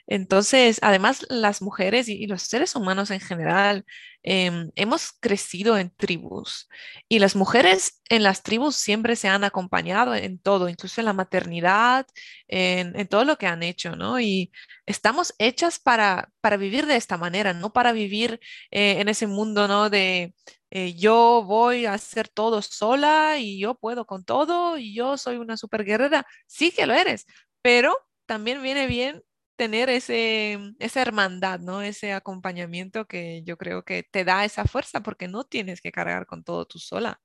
[0.07, 3.85] Entonces, además, las mujeres y, los seres humanos en general
[4.23, 6.69] em, hemos crecido en tribus
[7.09, 11.13] y las mujeres en las tribus siempre se han acompañado en todo, incluso en la
[11.13, 12.07] maternidad,
[12.49, 14.21] en, todo lo que han hecho, ¿no?
[14.21, 14.53] Y
[14.87, 18.41] estamos hechas para, para vivir de esta manera, no para vivir
[18.71, 19.91] eh, en ese mundo, ¿no?
[19.91, 20.35] De
[20.71, 25.37] eh, yo voy a hacer todo sola y yo puedo con todo y yo soy
[25.37, 26.27] una super guerrera.
[26.47, 27.27] Sí que lo eres,
[27.63, 27.97] pero
[28.27, 29.23] también viene bien
[29.59, 31.83] tener ese, esa hermandad, ¿no?
[31.83, 36.27] Ese acompañamiento que yo creo que te da esa fuerza porque no tienes que cargar
[36.27, 37.21] con todo tú sola.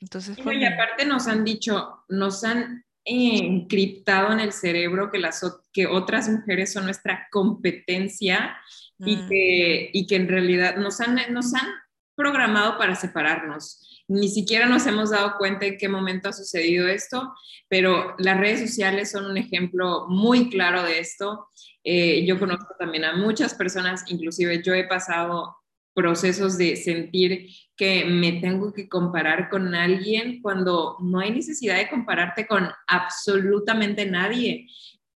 [0.00, 5.40] Entonces, y aparte nos han dicho, nos han encriptado en el cerebro que, las,
[5.72, 8.56] que otras mujeres son nuestra competencia
[8.98, 9.28] y, mm.
[9.28, 11.66] que, y que en realidad nos han, nos han
[12.14, 13.97] programado para separarnos.
[14.08, 17.34] Ni siquiera nos hemos dado cuenta en qué momento ha sucedido esto,
[17.68, 21.48] pero las redes sociales son un ejemplo muy claro de esto.
[21.84, 25.56] Eh, yo conozco también a muchas personas, inclusive yo he pasado
[25.94, 31.90] procesos de sentir que me tengo que comparar con alguien cuando no hay necesidad de
[31.90, 34.68] compararte con absolutamente nadie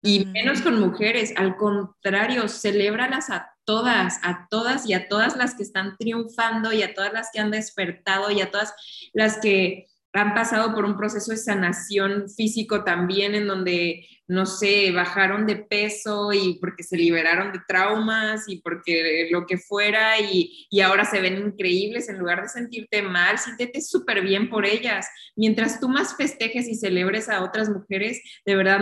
[0.02, 1.32] y menos con mujeres.
[1.36, 6.82] Al contrario, celébralas a todas, a todas y a todas las que están triunfando y
[6.82, 8.74] a todas las que han despertado y a todas
[9.12, 14.90] las que han pasado por un proceso de sanación físico también, en donde, no sé,
[14.90, 20.66] bajaron de peso y porque se liberaron de traumas y porque lo que fuera y,
[20.68, 25.06] y ahora se ven increíbles, en lugar de sentirte mal, siéntete súper bien por ellas.
[25.36, 28.80] Mientras tú más festejes y celebres a otras mujeres, de verdad,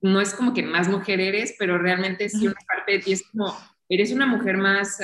[0.00, 3.28] no es como que más mujer eres, pero realmente sí una parte de ti es
[3.32, 3.52] como
[3.90, 4.98] eres una mujer más,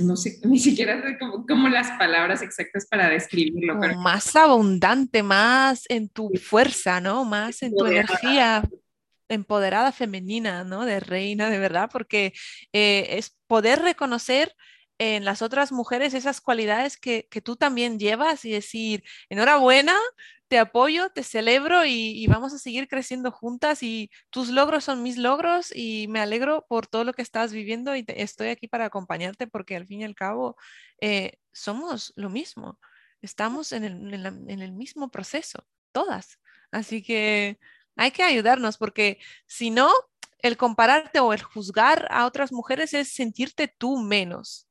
[0.00, 3.78] no sé, ni siquiera sé cómo, las palabras exactas para describirlo.
[3.80, 3.98] Pero...
[3.98, 7.24] Más abundante, más en tu fuerza, ¿no?
[7.24, 8.62] Más en tu energía
[9.28, 10.84] empoderada femenina, ¿no?
[10.84, 12.34] De reina, de verdad, porque
[12.74, 14.54] eh, es poder reconocer
[14.98, 19.96] en las otras mujeres esas cualidades que, que, tú también llevas y decir, enhorabuena,
[20.52, 25.16] te apoyo, te celebro y, vamos a seguir creciendo juntas y tus logros son mis
[25.16, 29.46] logros y me alegro por todo lo que estás viviendo y estoy aquí para acompañarte
[29.46, 30.58] porque al fin y al cabo
[31.00, 32.78] eh, somos lo mismo,
[33.22, 36.38] estamos en el, en el mismo proceso, todas.
[36.70, 37.58] Así que
[37.96, 39.90] hay que ayudarnos porque si no,
[40.40, 44.68] el compararte o el juzgar a otras mujeres es sentirte tú menos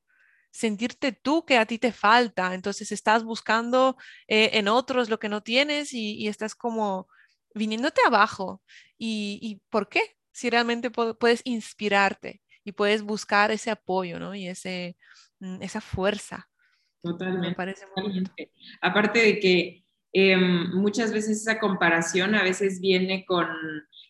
[0.52, 2.54] sentirte tú que a ti te falta.
[2.54, 3.98] Entonces estás buscando
[4.28, 7.08] eh, en otros lo que no tienes y, estás como
[7.56, 8.62] viniéndote abajo.
[8.98, 10.02] ¿Y, por qué?
[10.32, 14.36] Si realmente puedes inspirarte y puedes buscar ese apoyo, ¿no?
[14.36, 14.98] Y ese,
[15.40, 16.48] mm, esa fuerza.
[17.02, 17.56] Totalmente.
[17.56, 17.86] parece
[18.82, 19.81] Aparte de que
[20.14, 23.48] em, muchas veces esa comparación a veces viene con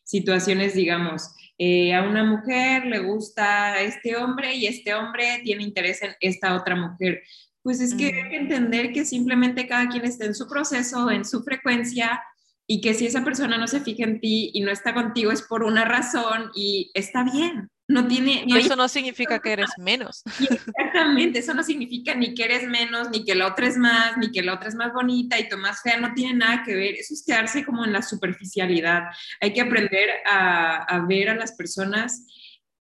[0.03, 6.01] situaciones, digamos, eh, a una mujer le gusta este hombre y este hombre tiene interés
[6.01, 7.21] en esta otra mujer.
[7.61, 11.23] Pues es que hay que entender que simplemente cada quien está en su proceso, en
[11.23, 12.19] su frecuencia
[12.65, 15.43] y que si esa persona no se fija en ti y no está contigo es
[15.43, 17.69] por una razón y está bien.
[17.91, 20.23] No tiene, y eso no significa que eres menos.
[20.39, 24.31] Exactamente, eso no significa ni que eres menos, ni que la otra es más, ni
[24.31, 26.95] que la otra es más bonita y tú más fea, no tiene nada que ver.
[26.95, 29.03] Eso es quedarse como en la superficialidad.
[29.41, 32.25] Hay que aprender a, a ver a las personas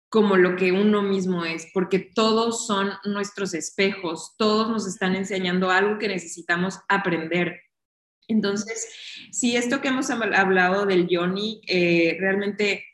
[0.08, 5.70] como lo que uno mismo es, porque todos son nuestros espejos, todos nos están enseñando
[5.70, 7.60] algo que necesitamos aprender.
[8.26, 8.88] Entonces,
[9.32, 12.84] si esto que hemos hablado del Johnny, eh, realmente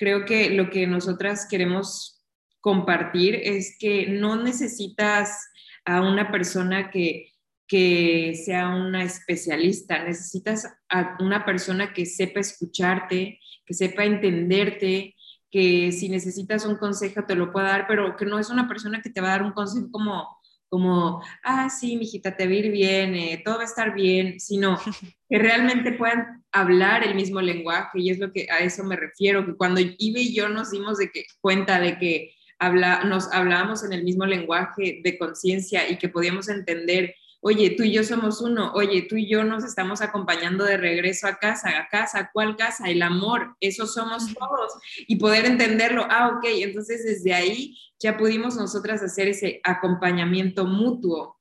[0.00, 2.24] creo que lo que nosotras queremos
[2.60, 5.46] compartir es que no necesitas
[5.84, 7.32] a una persona que,
[7.68, 15.16] que sea una especialista, necesitas a una persona que sepa escucharte, que sepa entenderte,
[15.50, 19.02] que si necesitas un consejo te lo pueda dar, pero que no es una persona
[19.02, 20.39] que te va a dar un consejo como,
[20.70, 24.40] como ah, sí, mijita, te va a ir bien, eh, todo va a estar bien,
[24.40, 24.78] sino
[25.28, 29.44] que realmente puedan hablar el mismo lenguaje y es lo que a eso me refiero,
[29.44, 33.84] que cuando Ibe y yo nos dimos de que, cuenta de que habla, nos hablábamos
[33.84, 38.40] en el mismo lenguaje de conciencia y que podíamos entender oye, tú y yo somos
[38.40, 42.56] uno, oye, tú y yo nos estamos acompañando de regreso a casa, a casa, ¿cuál
[42.56, 42.88] casa?
[42.88, 44.72] El amor, eso somos todos.
[45.06, 51.40] Y poder entenderlo, ah, ok, entonces desde ahí ya pudimos nosotras hacer ese acompañamiento mutuo,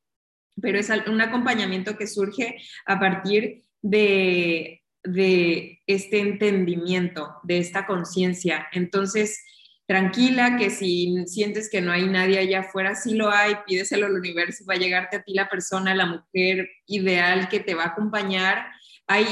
[0.61, 8.67] pero es un acompañamiento que surge a partir de, de este entendimiento, de esta conciencia.
[8.71, 9.41] Entonces,
[9.89, 14.13] tranquila, que si sientes que no hay nadie allá afuera, sí lo hay, pídeselo al
[14.13, 17.87] universo, va a llegarte a ti la persona, la mujer ideal que te va a
[17.87, 18.67] acompañar.
[19.07, 19.25] Hay,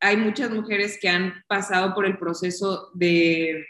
[0.00, 3.64] hay muchas mujeres que han pasado por el proceso de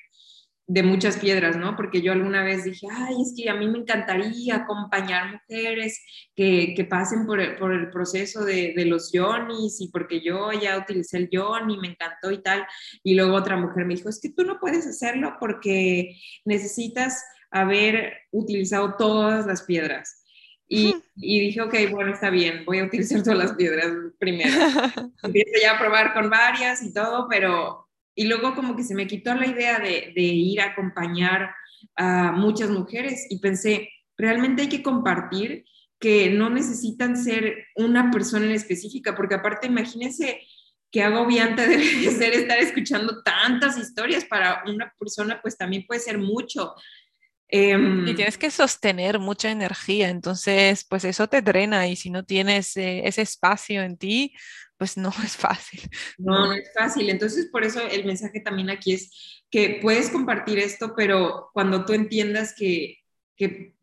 [0.73, 1.75] de muchas piedras, ¿no?
[1.75, 6.01] Porque yo alguna vez dije, ay, es que a mí me encantaría acompañar mujeres
[6.37, 10.53] que, que pasen por el, por el proceso de, de, los yonis y porque yo
[10.53, 12.65] ya utilicé el yoni, me encantó y tal.
[13.03, 18.19] Y luego otra mujer me dijo, es que tú no puedes hacerlo porque necesitas haber
[18.31, 20.25] utilizado todas las piedras.
[20.69, 23.89] Y, y, dije, ok, bueno, está bien, voy a utilizar todas las piedras
[24.21, 24.53] primero.
[25.25, 29.07] Empiezo ya a probar con varias y todo, pero y luego como que se me
[29.07, 31.55] quitó la idea de, ir a acompañar
[31.97, 35.65] a muchas mujeres y pensé, realmente hay que compartir
[35.99, 40.41] que no necesitan ser una persona en específica, porque aparte imagínense
[40.91, 46.19] qué agobiante debe ser estar escuchando tantas historias para una persona, pues también puede ser
[46.19, 46.75] mucho.
[47.53, 52.25] Em, y tienes que sostener mucha energía, entonces pues eso te drena y si no
[52.25, 54.35] tienes eh, ese espacio en ti,
[54.81, 55.83] pues no es fácil.
[56.17, 57.11] No, no es fácil.
[57.11, 61.93] Entonces, por eso el mensaje también aquí es que puedes compartir esto, pero cuando tú
[61.93, 62.99] entiendas que,
[63.37, 63.75] que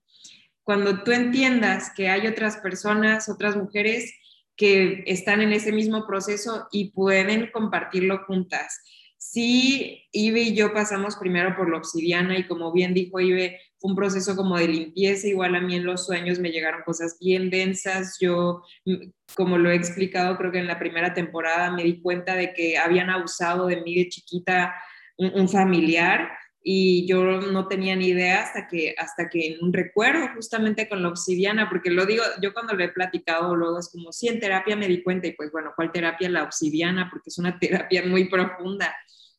[0.63, 4.11] cuando tú entiendas que hay otras personas, otras mujeres
[4.55, 8.81] que están en ese mismo proceso y pueden compartirlo juntas.
[9.19, 13.91] Sí, Ibe y yo pasamos primero por la obsidiana y como bien dijo Ibe, fue
[13.91, 17.49] un proceso como de limpieza, igual a mí en los sueños me llegaron cosas bien
[17.49, 22.01] densas, yo, mm, como lo he explicado, creo que en la primera temporada me di
[22.01, 24.75] cuenta de que habían abusado de mí de chiquita
[25.17, 26.29] un, familiar
[26.61, 31.01] y yo no tenía ni idea hasta que, hasta que en un recuerdo justamente con
[31.01, 34.39] la obsidiana, porque lo digo, yo cuando lo he platicado luego es como, sí, en
[34.39, 36.29] terapia me di cuenta y pues bueno, ¿cuál terapia?
[36.29, 38.93] La obsidiana, porque es una terapia muy profunda.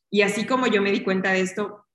[0.09, 1.85] Y así como yo me di cuenta de esto,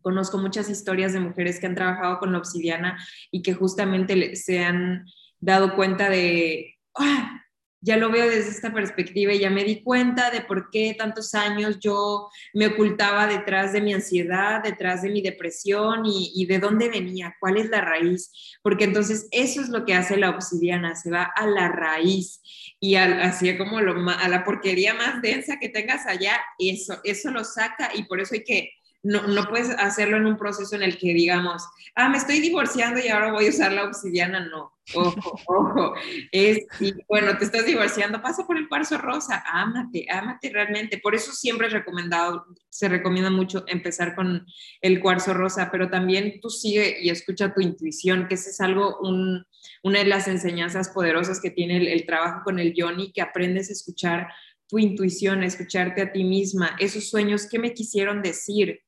[0.00, 2.96] Conozco muchas historias de mujeres que han trabajado con la obsidiana
[3.30, 5.04] y que justamente se han
[5.40, 7.42] dado cuenta de, ah,
[7.80, 11.34] ya lo veo desde esta perspectiva y ya me di cuenta de por qué tantos
[11.34, 16.88] años yo me ocultaba detrás de mi ansiedad, detrás de mi depresión y, de dónde
[16.88, 21.10] venía, cuál es la raíz, porque entonces eso es lo que hace la obsidiana, se
[21.10, 22.40] va a la raíz
[22.80, 27.44] y así como lo, a la porquería más densa que tengas allá, eso, eso lo
[27.44, 28.72] saca y por eso hay que
[29.02, 33.00] no, no, puedes hacerlo en un proceso en el que digamos, ah, me estoy divorciando
[33.00, 34.46] y ahora voy a usar la obsidiana.
[34.46, 35.94] No, ojo, ojo.
[36.32, 36.66] Es,
[37.08, 40.98] bueno, te estás divorciando, pasa por el cuarzo rosa, ámate, ámate realmente.
[40.98, 44.44] Por eso siempre es recomendado, se recomienda mucho empezar con
[44.80, 48.98] el cuarzo rosa, pero también tú sigue y escucha tu intuición, que ese es algo,
[49.00, 49.46] un,
[49.84, 53.70] una de las enseñanzas poderosas que tiene el, el trabajo con el yoni, que aprendes
[53.70, 54.28] a escuchar
[54.68, 58.80] tu intuición, a escucharte a ti misma, esos sueños, ¿qué me quisieron decir?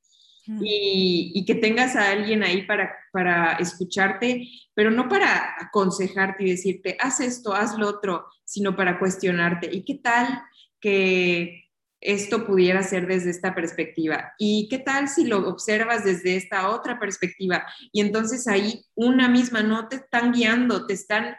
[0.45, 6.97] Y, que tengas a alguien ahí para, para escucharte, pero no para aconsejarte y decirte,
[6.99, 9.69] haz esto, haz lo otro, sino para cuestionarte.
[9.71, 10.41] ¿Y qué tal
[10.79, 11.69] que
[11.99, 14.33] esto pudiera ser desde esta perspectiva?
[14.37, 17.65] ¿Y qué tal si lo observas desde esta otra perspectiva?
[17.91, 21.35] Y entonces ahí una misma no te están guiando, te están,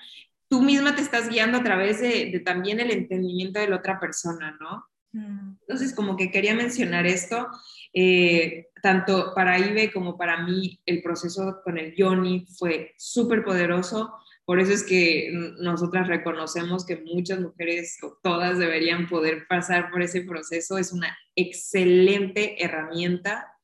[0.49, 3.99] tú misma te estás guiando a través de, de también el entendimiento de la otra
[3.99, 4.87] persona, ¿no?
[5.15, 7.49] Entonces, como que quería mencionar esto,
[7.93, 14.13] eh, tanto para Ibe como para mí, el proceso con el Yoni fue súper poderoso.
[14.45, 15.31] Por eso es que
[15.61, 20.77] nosotras reconocemos que muchas mujeres, todas deberían poder pasar por ese proceso.
[20.79, 23.57] Es una excelente herramienta.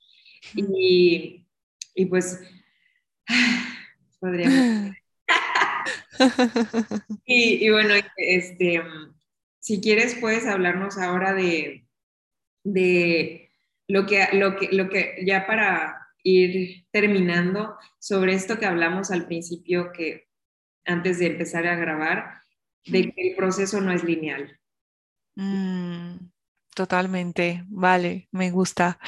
[0.54, 1.44] Y,
[1.94, 2.40] y pues,
[4.20, 4.94] podríamos...
[7.26, 8.82] y, y bueno, este
[9.68, 11.86] si quieres, puedes hablarnos ahora de,
[12.64, 13.47] de
[13.88, 19.26] lo, que, lo, que, lo que ya para ir terminando sobre esto que hablamos al
[19.26, 20.28] principio, que
[20.84, 22.34] antes de empezar a grabar,
[22.86, 24.58] de que el proceso no es lineal.
[25.36, 26.30] Mm,
[26.74, 28.98] totalmente, vale, me gusta.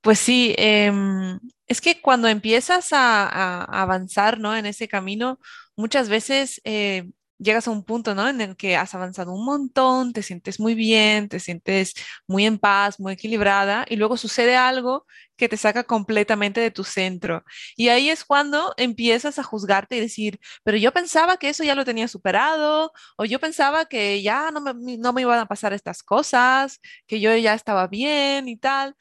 [0.00, 4.56] Pues sí, em, es que cuando empiezas a, avanzar ¿no?
[4.56, 5.38] en ese camino,
[5.76, 7.10] muchas veces eh,
[7.42, 8.28] llegas a un punto, ¿no?
[8.28, 11.94] En el que has avanzado un montón, te sientes muy bien, te sientes
[12.26, 16.84] muy en paz, muy equilibrada, y luego sucede algo que te saca completamente de tu
[16.84, 17.44] centro.
[17.76, 21.74] Y ahí es cuando empiezas a juzgarte y decir, pero yo pensaba que eso ya
[21.74, 25.72] lo tenía superado, o yo pensaba que ya no me, no me iban a pasar
[25.72, 28.96] estas cosas, que yo ya estaba bien y tal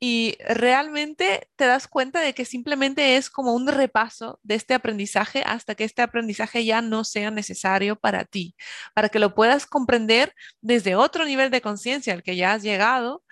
[0.00, 5.42] y realmente te das cuenta de que simplemente es como un repaso de este aprendizaje
[5.46, 8.54] hasta que este aprendizaje ya no sea necesario para ti,
[8.94, 13.22] para que lo puedas comprender desde otro nivel de conciencia al que ya has llegado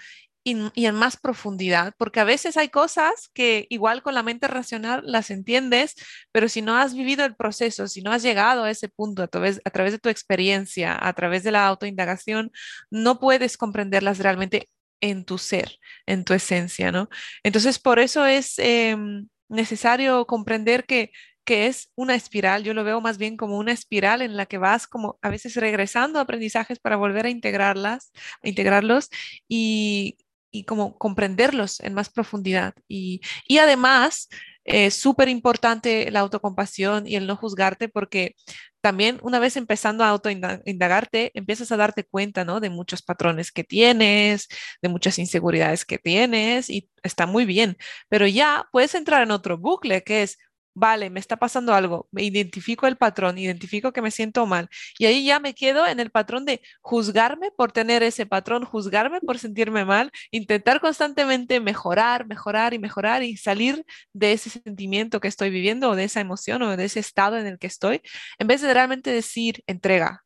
[0.45, 5.03] y, en más profundidad, porque a veces hay cosas que igual con la mente racional
[5.05, 5.95] las entiendes,
[6.33, 9.29] pero si no has vivido el proceso, si no has llegado a ese punto a
[9.29, 12.51] través, a través de tu experiencia, a través de la autoindagación,
[12.91, 14.69] no puedes comprenderlas realmente
[15.03, 17.11] en tu ser, en tu esencia, ¿no?
[17.43, 21.11] Entonces, por eso es em, necesario comprender que,
[21.45, 24.59] que es una espiral, yo lo veo más bien como una espiral en la que
[24.59, 29.11] vas como a veces regresando a aprendizajes para volver a integrarlas, a integrarlos
[29.49, 30.19] y,
[30.53, 32.75] y como comprenderlos en más profundidad.
[32.89, 34.29] Y, y además,
[34.65, 38.37] es súper importante la autocompasión y el no juzgarte porque
[38.83, 42.61] también una vez empezando a autoindagarte, empiezas a darte cuenta, ¿no?
[42.61, 44.49] De muchos patrones que tienes,
[44.83, 47.77] de muchas inseguridades que tienes y está muy bien,
[48.09, 50.39] pero ya puedes entrar en otro bucle que es,
[50.75, 54.69] vale, me está pasando algo, me identifico el patrón, identifico que me siento mal
[54.99, 59.21] y ahí ya me quedo en el patrón de juzgarme por tener ese patrón, juzgarme
[59.21, 65.29] por sentirme mal, intentar constantemente mejorar, mejorar y mejorar y salir de ese sentimiento que
[65.29, 68.01] estoy viviendo o de esa emoción o de ese estado en el que estoy,
[68.39, 70.25] en vez de realmente decir entrega.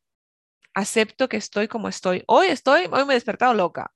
[0.73, 2.23] Acepto que estoy como estoy.
[2.27, 3.91] Hoy estoy, hoy me he despertado loca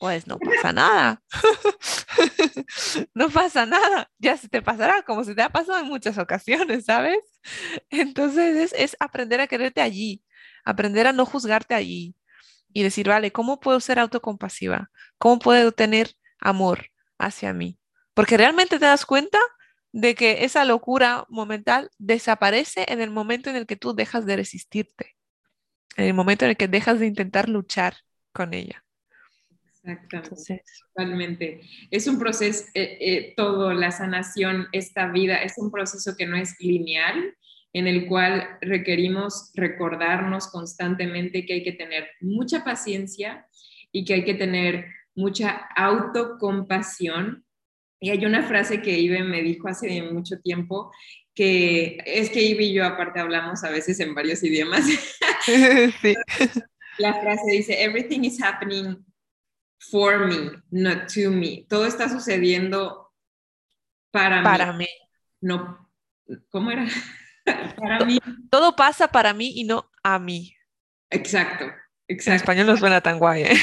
[0.00, 1.22] pues no pasa nada.
[3.14, 4.10] no pasa nada.
[4.18, 7.18] Ya se te pasará como se te ha pasado en muchas ocasiones, ¿sabes?
[7.90, 10.24] Entonces es, aprender a quererte allí,
[10.64, 12.16] aprender a no juzgarte allí
[12.72, 14.90] y decir, vale, ¿cómo puedo ser autocompasiva?
[15.18, 16.86] ¿Cómo puedo tener amor
[17.18, 17.78] hacia mí?
[18.14, 19.38] Porque realmente te das cuenta
[19.92, 24.36] de que esa locura momental desaparece en el momento en el que tú dejas de
[24.36, 25.14] resistirte,
[25.96, 27.96] en el momento en el que dejas de intentar luchar
[28.32, 28.82] con ella.
[29.82, 30.62] Exactamente,
[30.94, 31.60] totalmente.
[31.90, 36.36] Es un proceso, eh, eh, todo, la sanación, esta vida, es un proceso que no
[36.36, 37.34] es lineal,
[37.72, 43.46] en el cual requerimos recordarnos constantemente que hay que tener mucha paciencia
[43.92, 47.44] y que hay que tener mucha autocompasión.
[48.00, 50.90] Y hay una frase que Ibe me dijo hace mucho tiempo,
[51.34, 54.84] que es que Ibe y yo aparte hablamos a veces en varios idiomas.
[56.02, 56.14] Sí.
[56.98, 59.02] La frase dice, everything is happening
[59.80, 61.66] for me, not to me.
[61.68, 63.12] Todo está sucediendo
[64.10, 64.88] para, para mí.
[65.40, 65.88] No,
[66.50, 66.86] ¿cómo era?
[67.76, 68.18] para mí.
[68.50, 70.54] Todo pasa para mí y no a mí.
[71.10, 71.64] Exacto,
[72.06, 72.30] exacto.
[72.30, 73.58] En español no suena tan guay, ¿eh?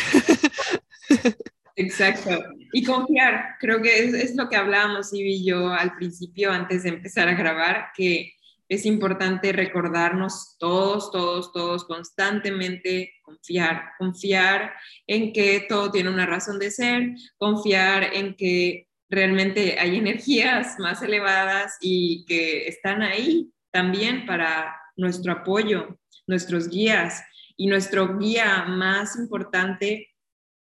[1.76, 2.44] Exacto.
[2.74, 6.84] Y confiar, creo que es, es lo que hablábamos, Ivy y yo, al principio, antes
[6.84, 8.34] de empezar a grabar, que
[8.70, 14.74] es importante recordarnos todos, todos, todos constantemente, confiar, confiar
[15.06, 21.02] en que todo tiene una razón de ser, confiar en que realmente hay energías más
[21.02, 27.24] elevadas y que están ahí también para nuestro apoyo, nuestros guías.
[27.60, 30.10] Y nuestro guía más importante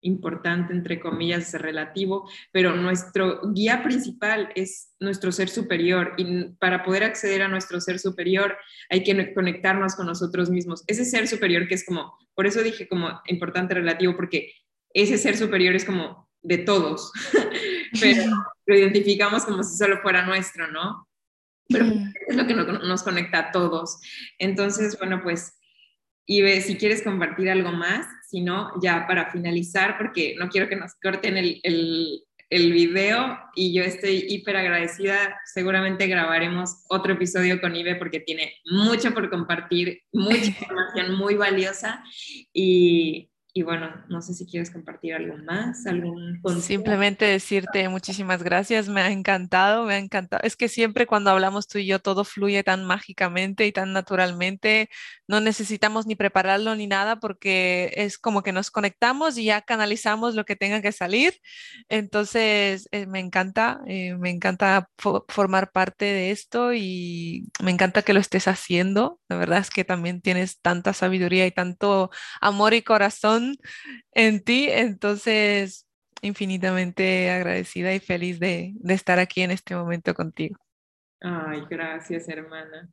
[0.05, 7.05] importante, entre comillas, relativo, pero nuestro guía principal es nuestro ser superior y para poder
[7.05, 8.57] acceder a nuestro ser superior
[8.91, 10.85] hay que conectarnos con nosotros mismos.
[10.87, 14.53] Ese ser superior que es como, por eso dije como importante relativo, porque
[14.91, 17.11] ese ser superior es como de todos,
[18.01, 18.25] pero
[18.67, 21.09] lo identificamos como si solo fuera nuestro, ¿no?
[21.69, 21.87] Pero
[22.29, 23.99] es lo que nos conecta a todos.
[24.39, 25.55] Entonces, bueno, pues
[26.27, 30.69] y ve si quieres compartir algo más, si no, ya para finalizar, porque no quiero
[30.69, 32.21] que nos corten el, el,
[32.51, 35.41] el video y yo estoy hiper agradecida.
[35.45, 42.03] Seguramente grabaremos otro episodio con Ibe porque tiene mucho por compartir, mucha información muy valiosa
[42.53, 48.89] y, y bueno, no sé si quieres compartir algo más, algún Simplemente decirte muchísimas gracias,
[48.89, 50.43] me ha encantado, me ha encantado.
[50.43, 54.91] Es que siempre cuando hablamos tú y yo todo fluye tan mágicamente y tan naturalmente,
[55.29, 60.35] no necesitamos ni prepararlo ni nada porque es como que nos conectamos y ya canalizamos
[60.35, 61.35] lo que tenga que salir.
[61.89, 64.89] Entonces, eh, me encanta, eh, me encanta
[65.29, 69.21] formar parte de esto y me encanta que lo estés haciendo.
[69.29, 73.44] La verdad es que también tienes tanta sabiduría y tanto amor y corazón
[74.13, 74.69] en ti.
[74.71, 75.87] Entonces,
[76.23, 80.59] infinitamente agradecida y feliz de, estar aquí en este momento contigo.
[81.21, 82.89] Ay, gracias, hermana.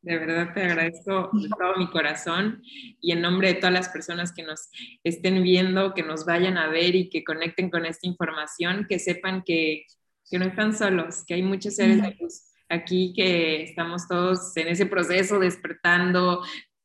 [0.00, 2.62] De verdad te agradezco de todo mi corazón
[3.00, 4.68] y en nombre de todas las personas que nos
[5.04, 9.42] estén viendo, que nos vayan a ver y que conecten con esta información, que sepan
[9.42, 9.86] que,
[10.28, 14.68] que no están solos, que hay muchos seres de luz aquí que estamos todos en
[14.68, 16.42] ese proceso despertando,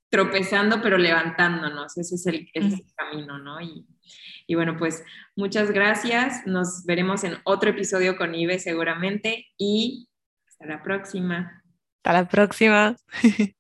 [0.10, 1.98] tropezando, pero levantándonos.
[1.98, 2.50] Ese es el,
[2.96, 3.62] camino, ¿no?
[3.62, 3.86] Y,
[4.48, 5.04] y, bueno, pues
[5.36, 6.46] muchas gracias.
[6.46, 10.08] Nos veremos en otro episodio con Ive seguramente y
[10.48, 11.64] hasta la próxima.
[11.98, 12.96] Hasta la próxima.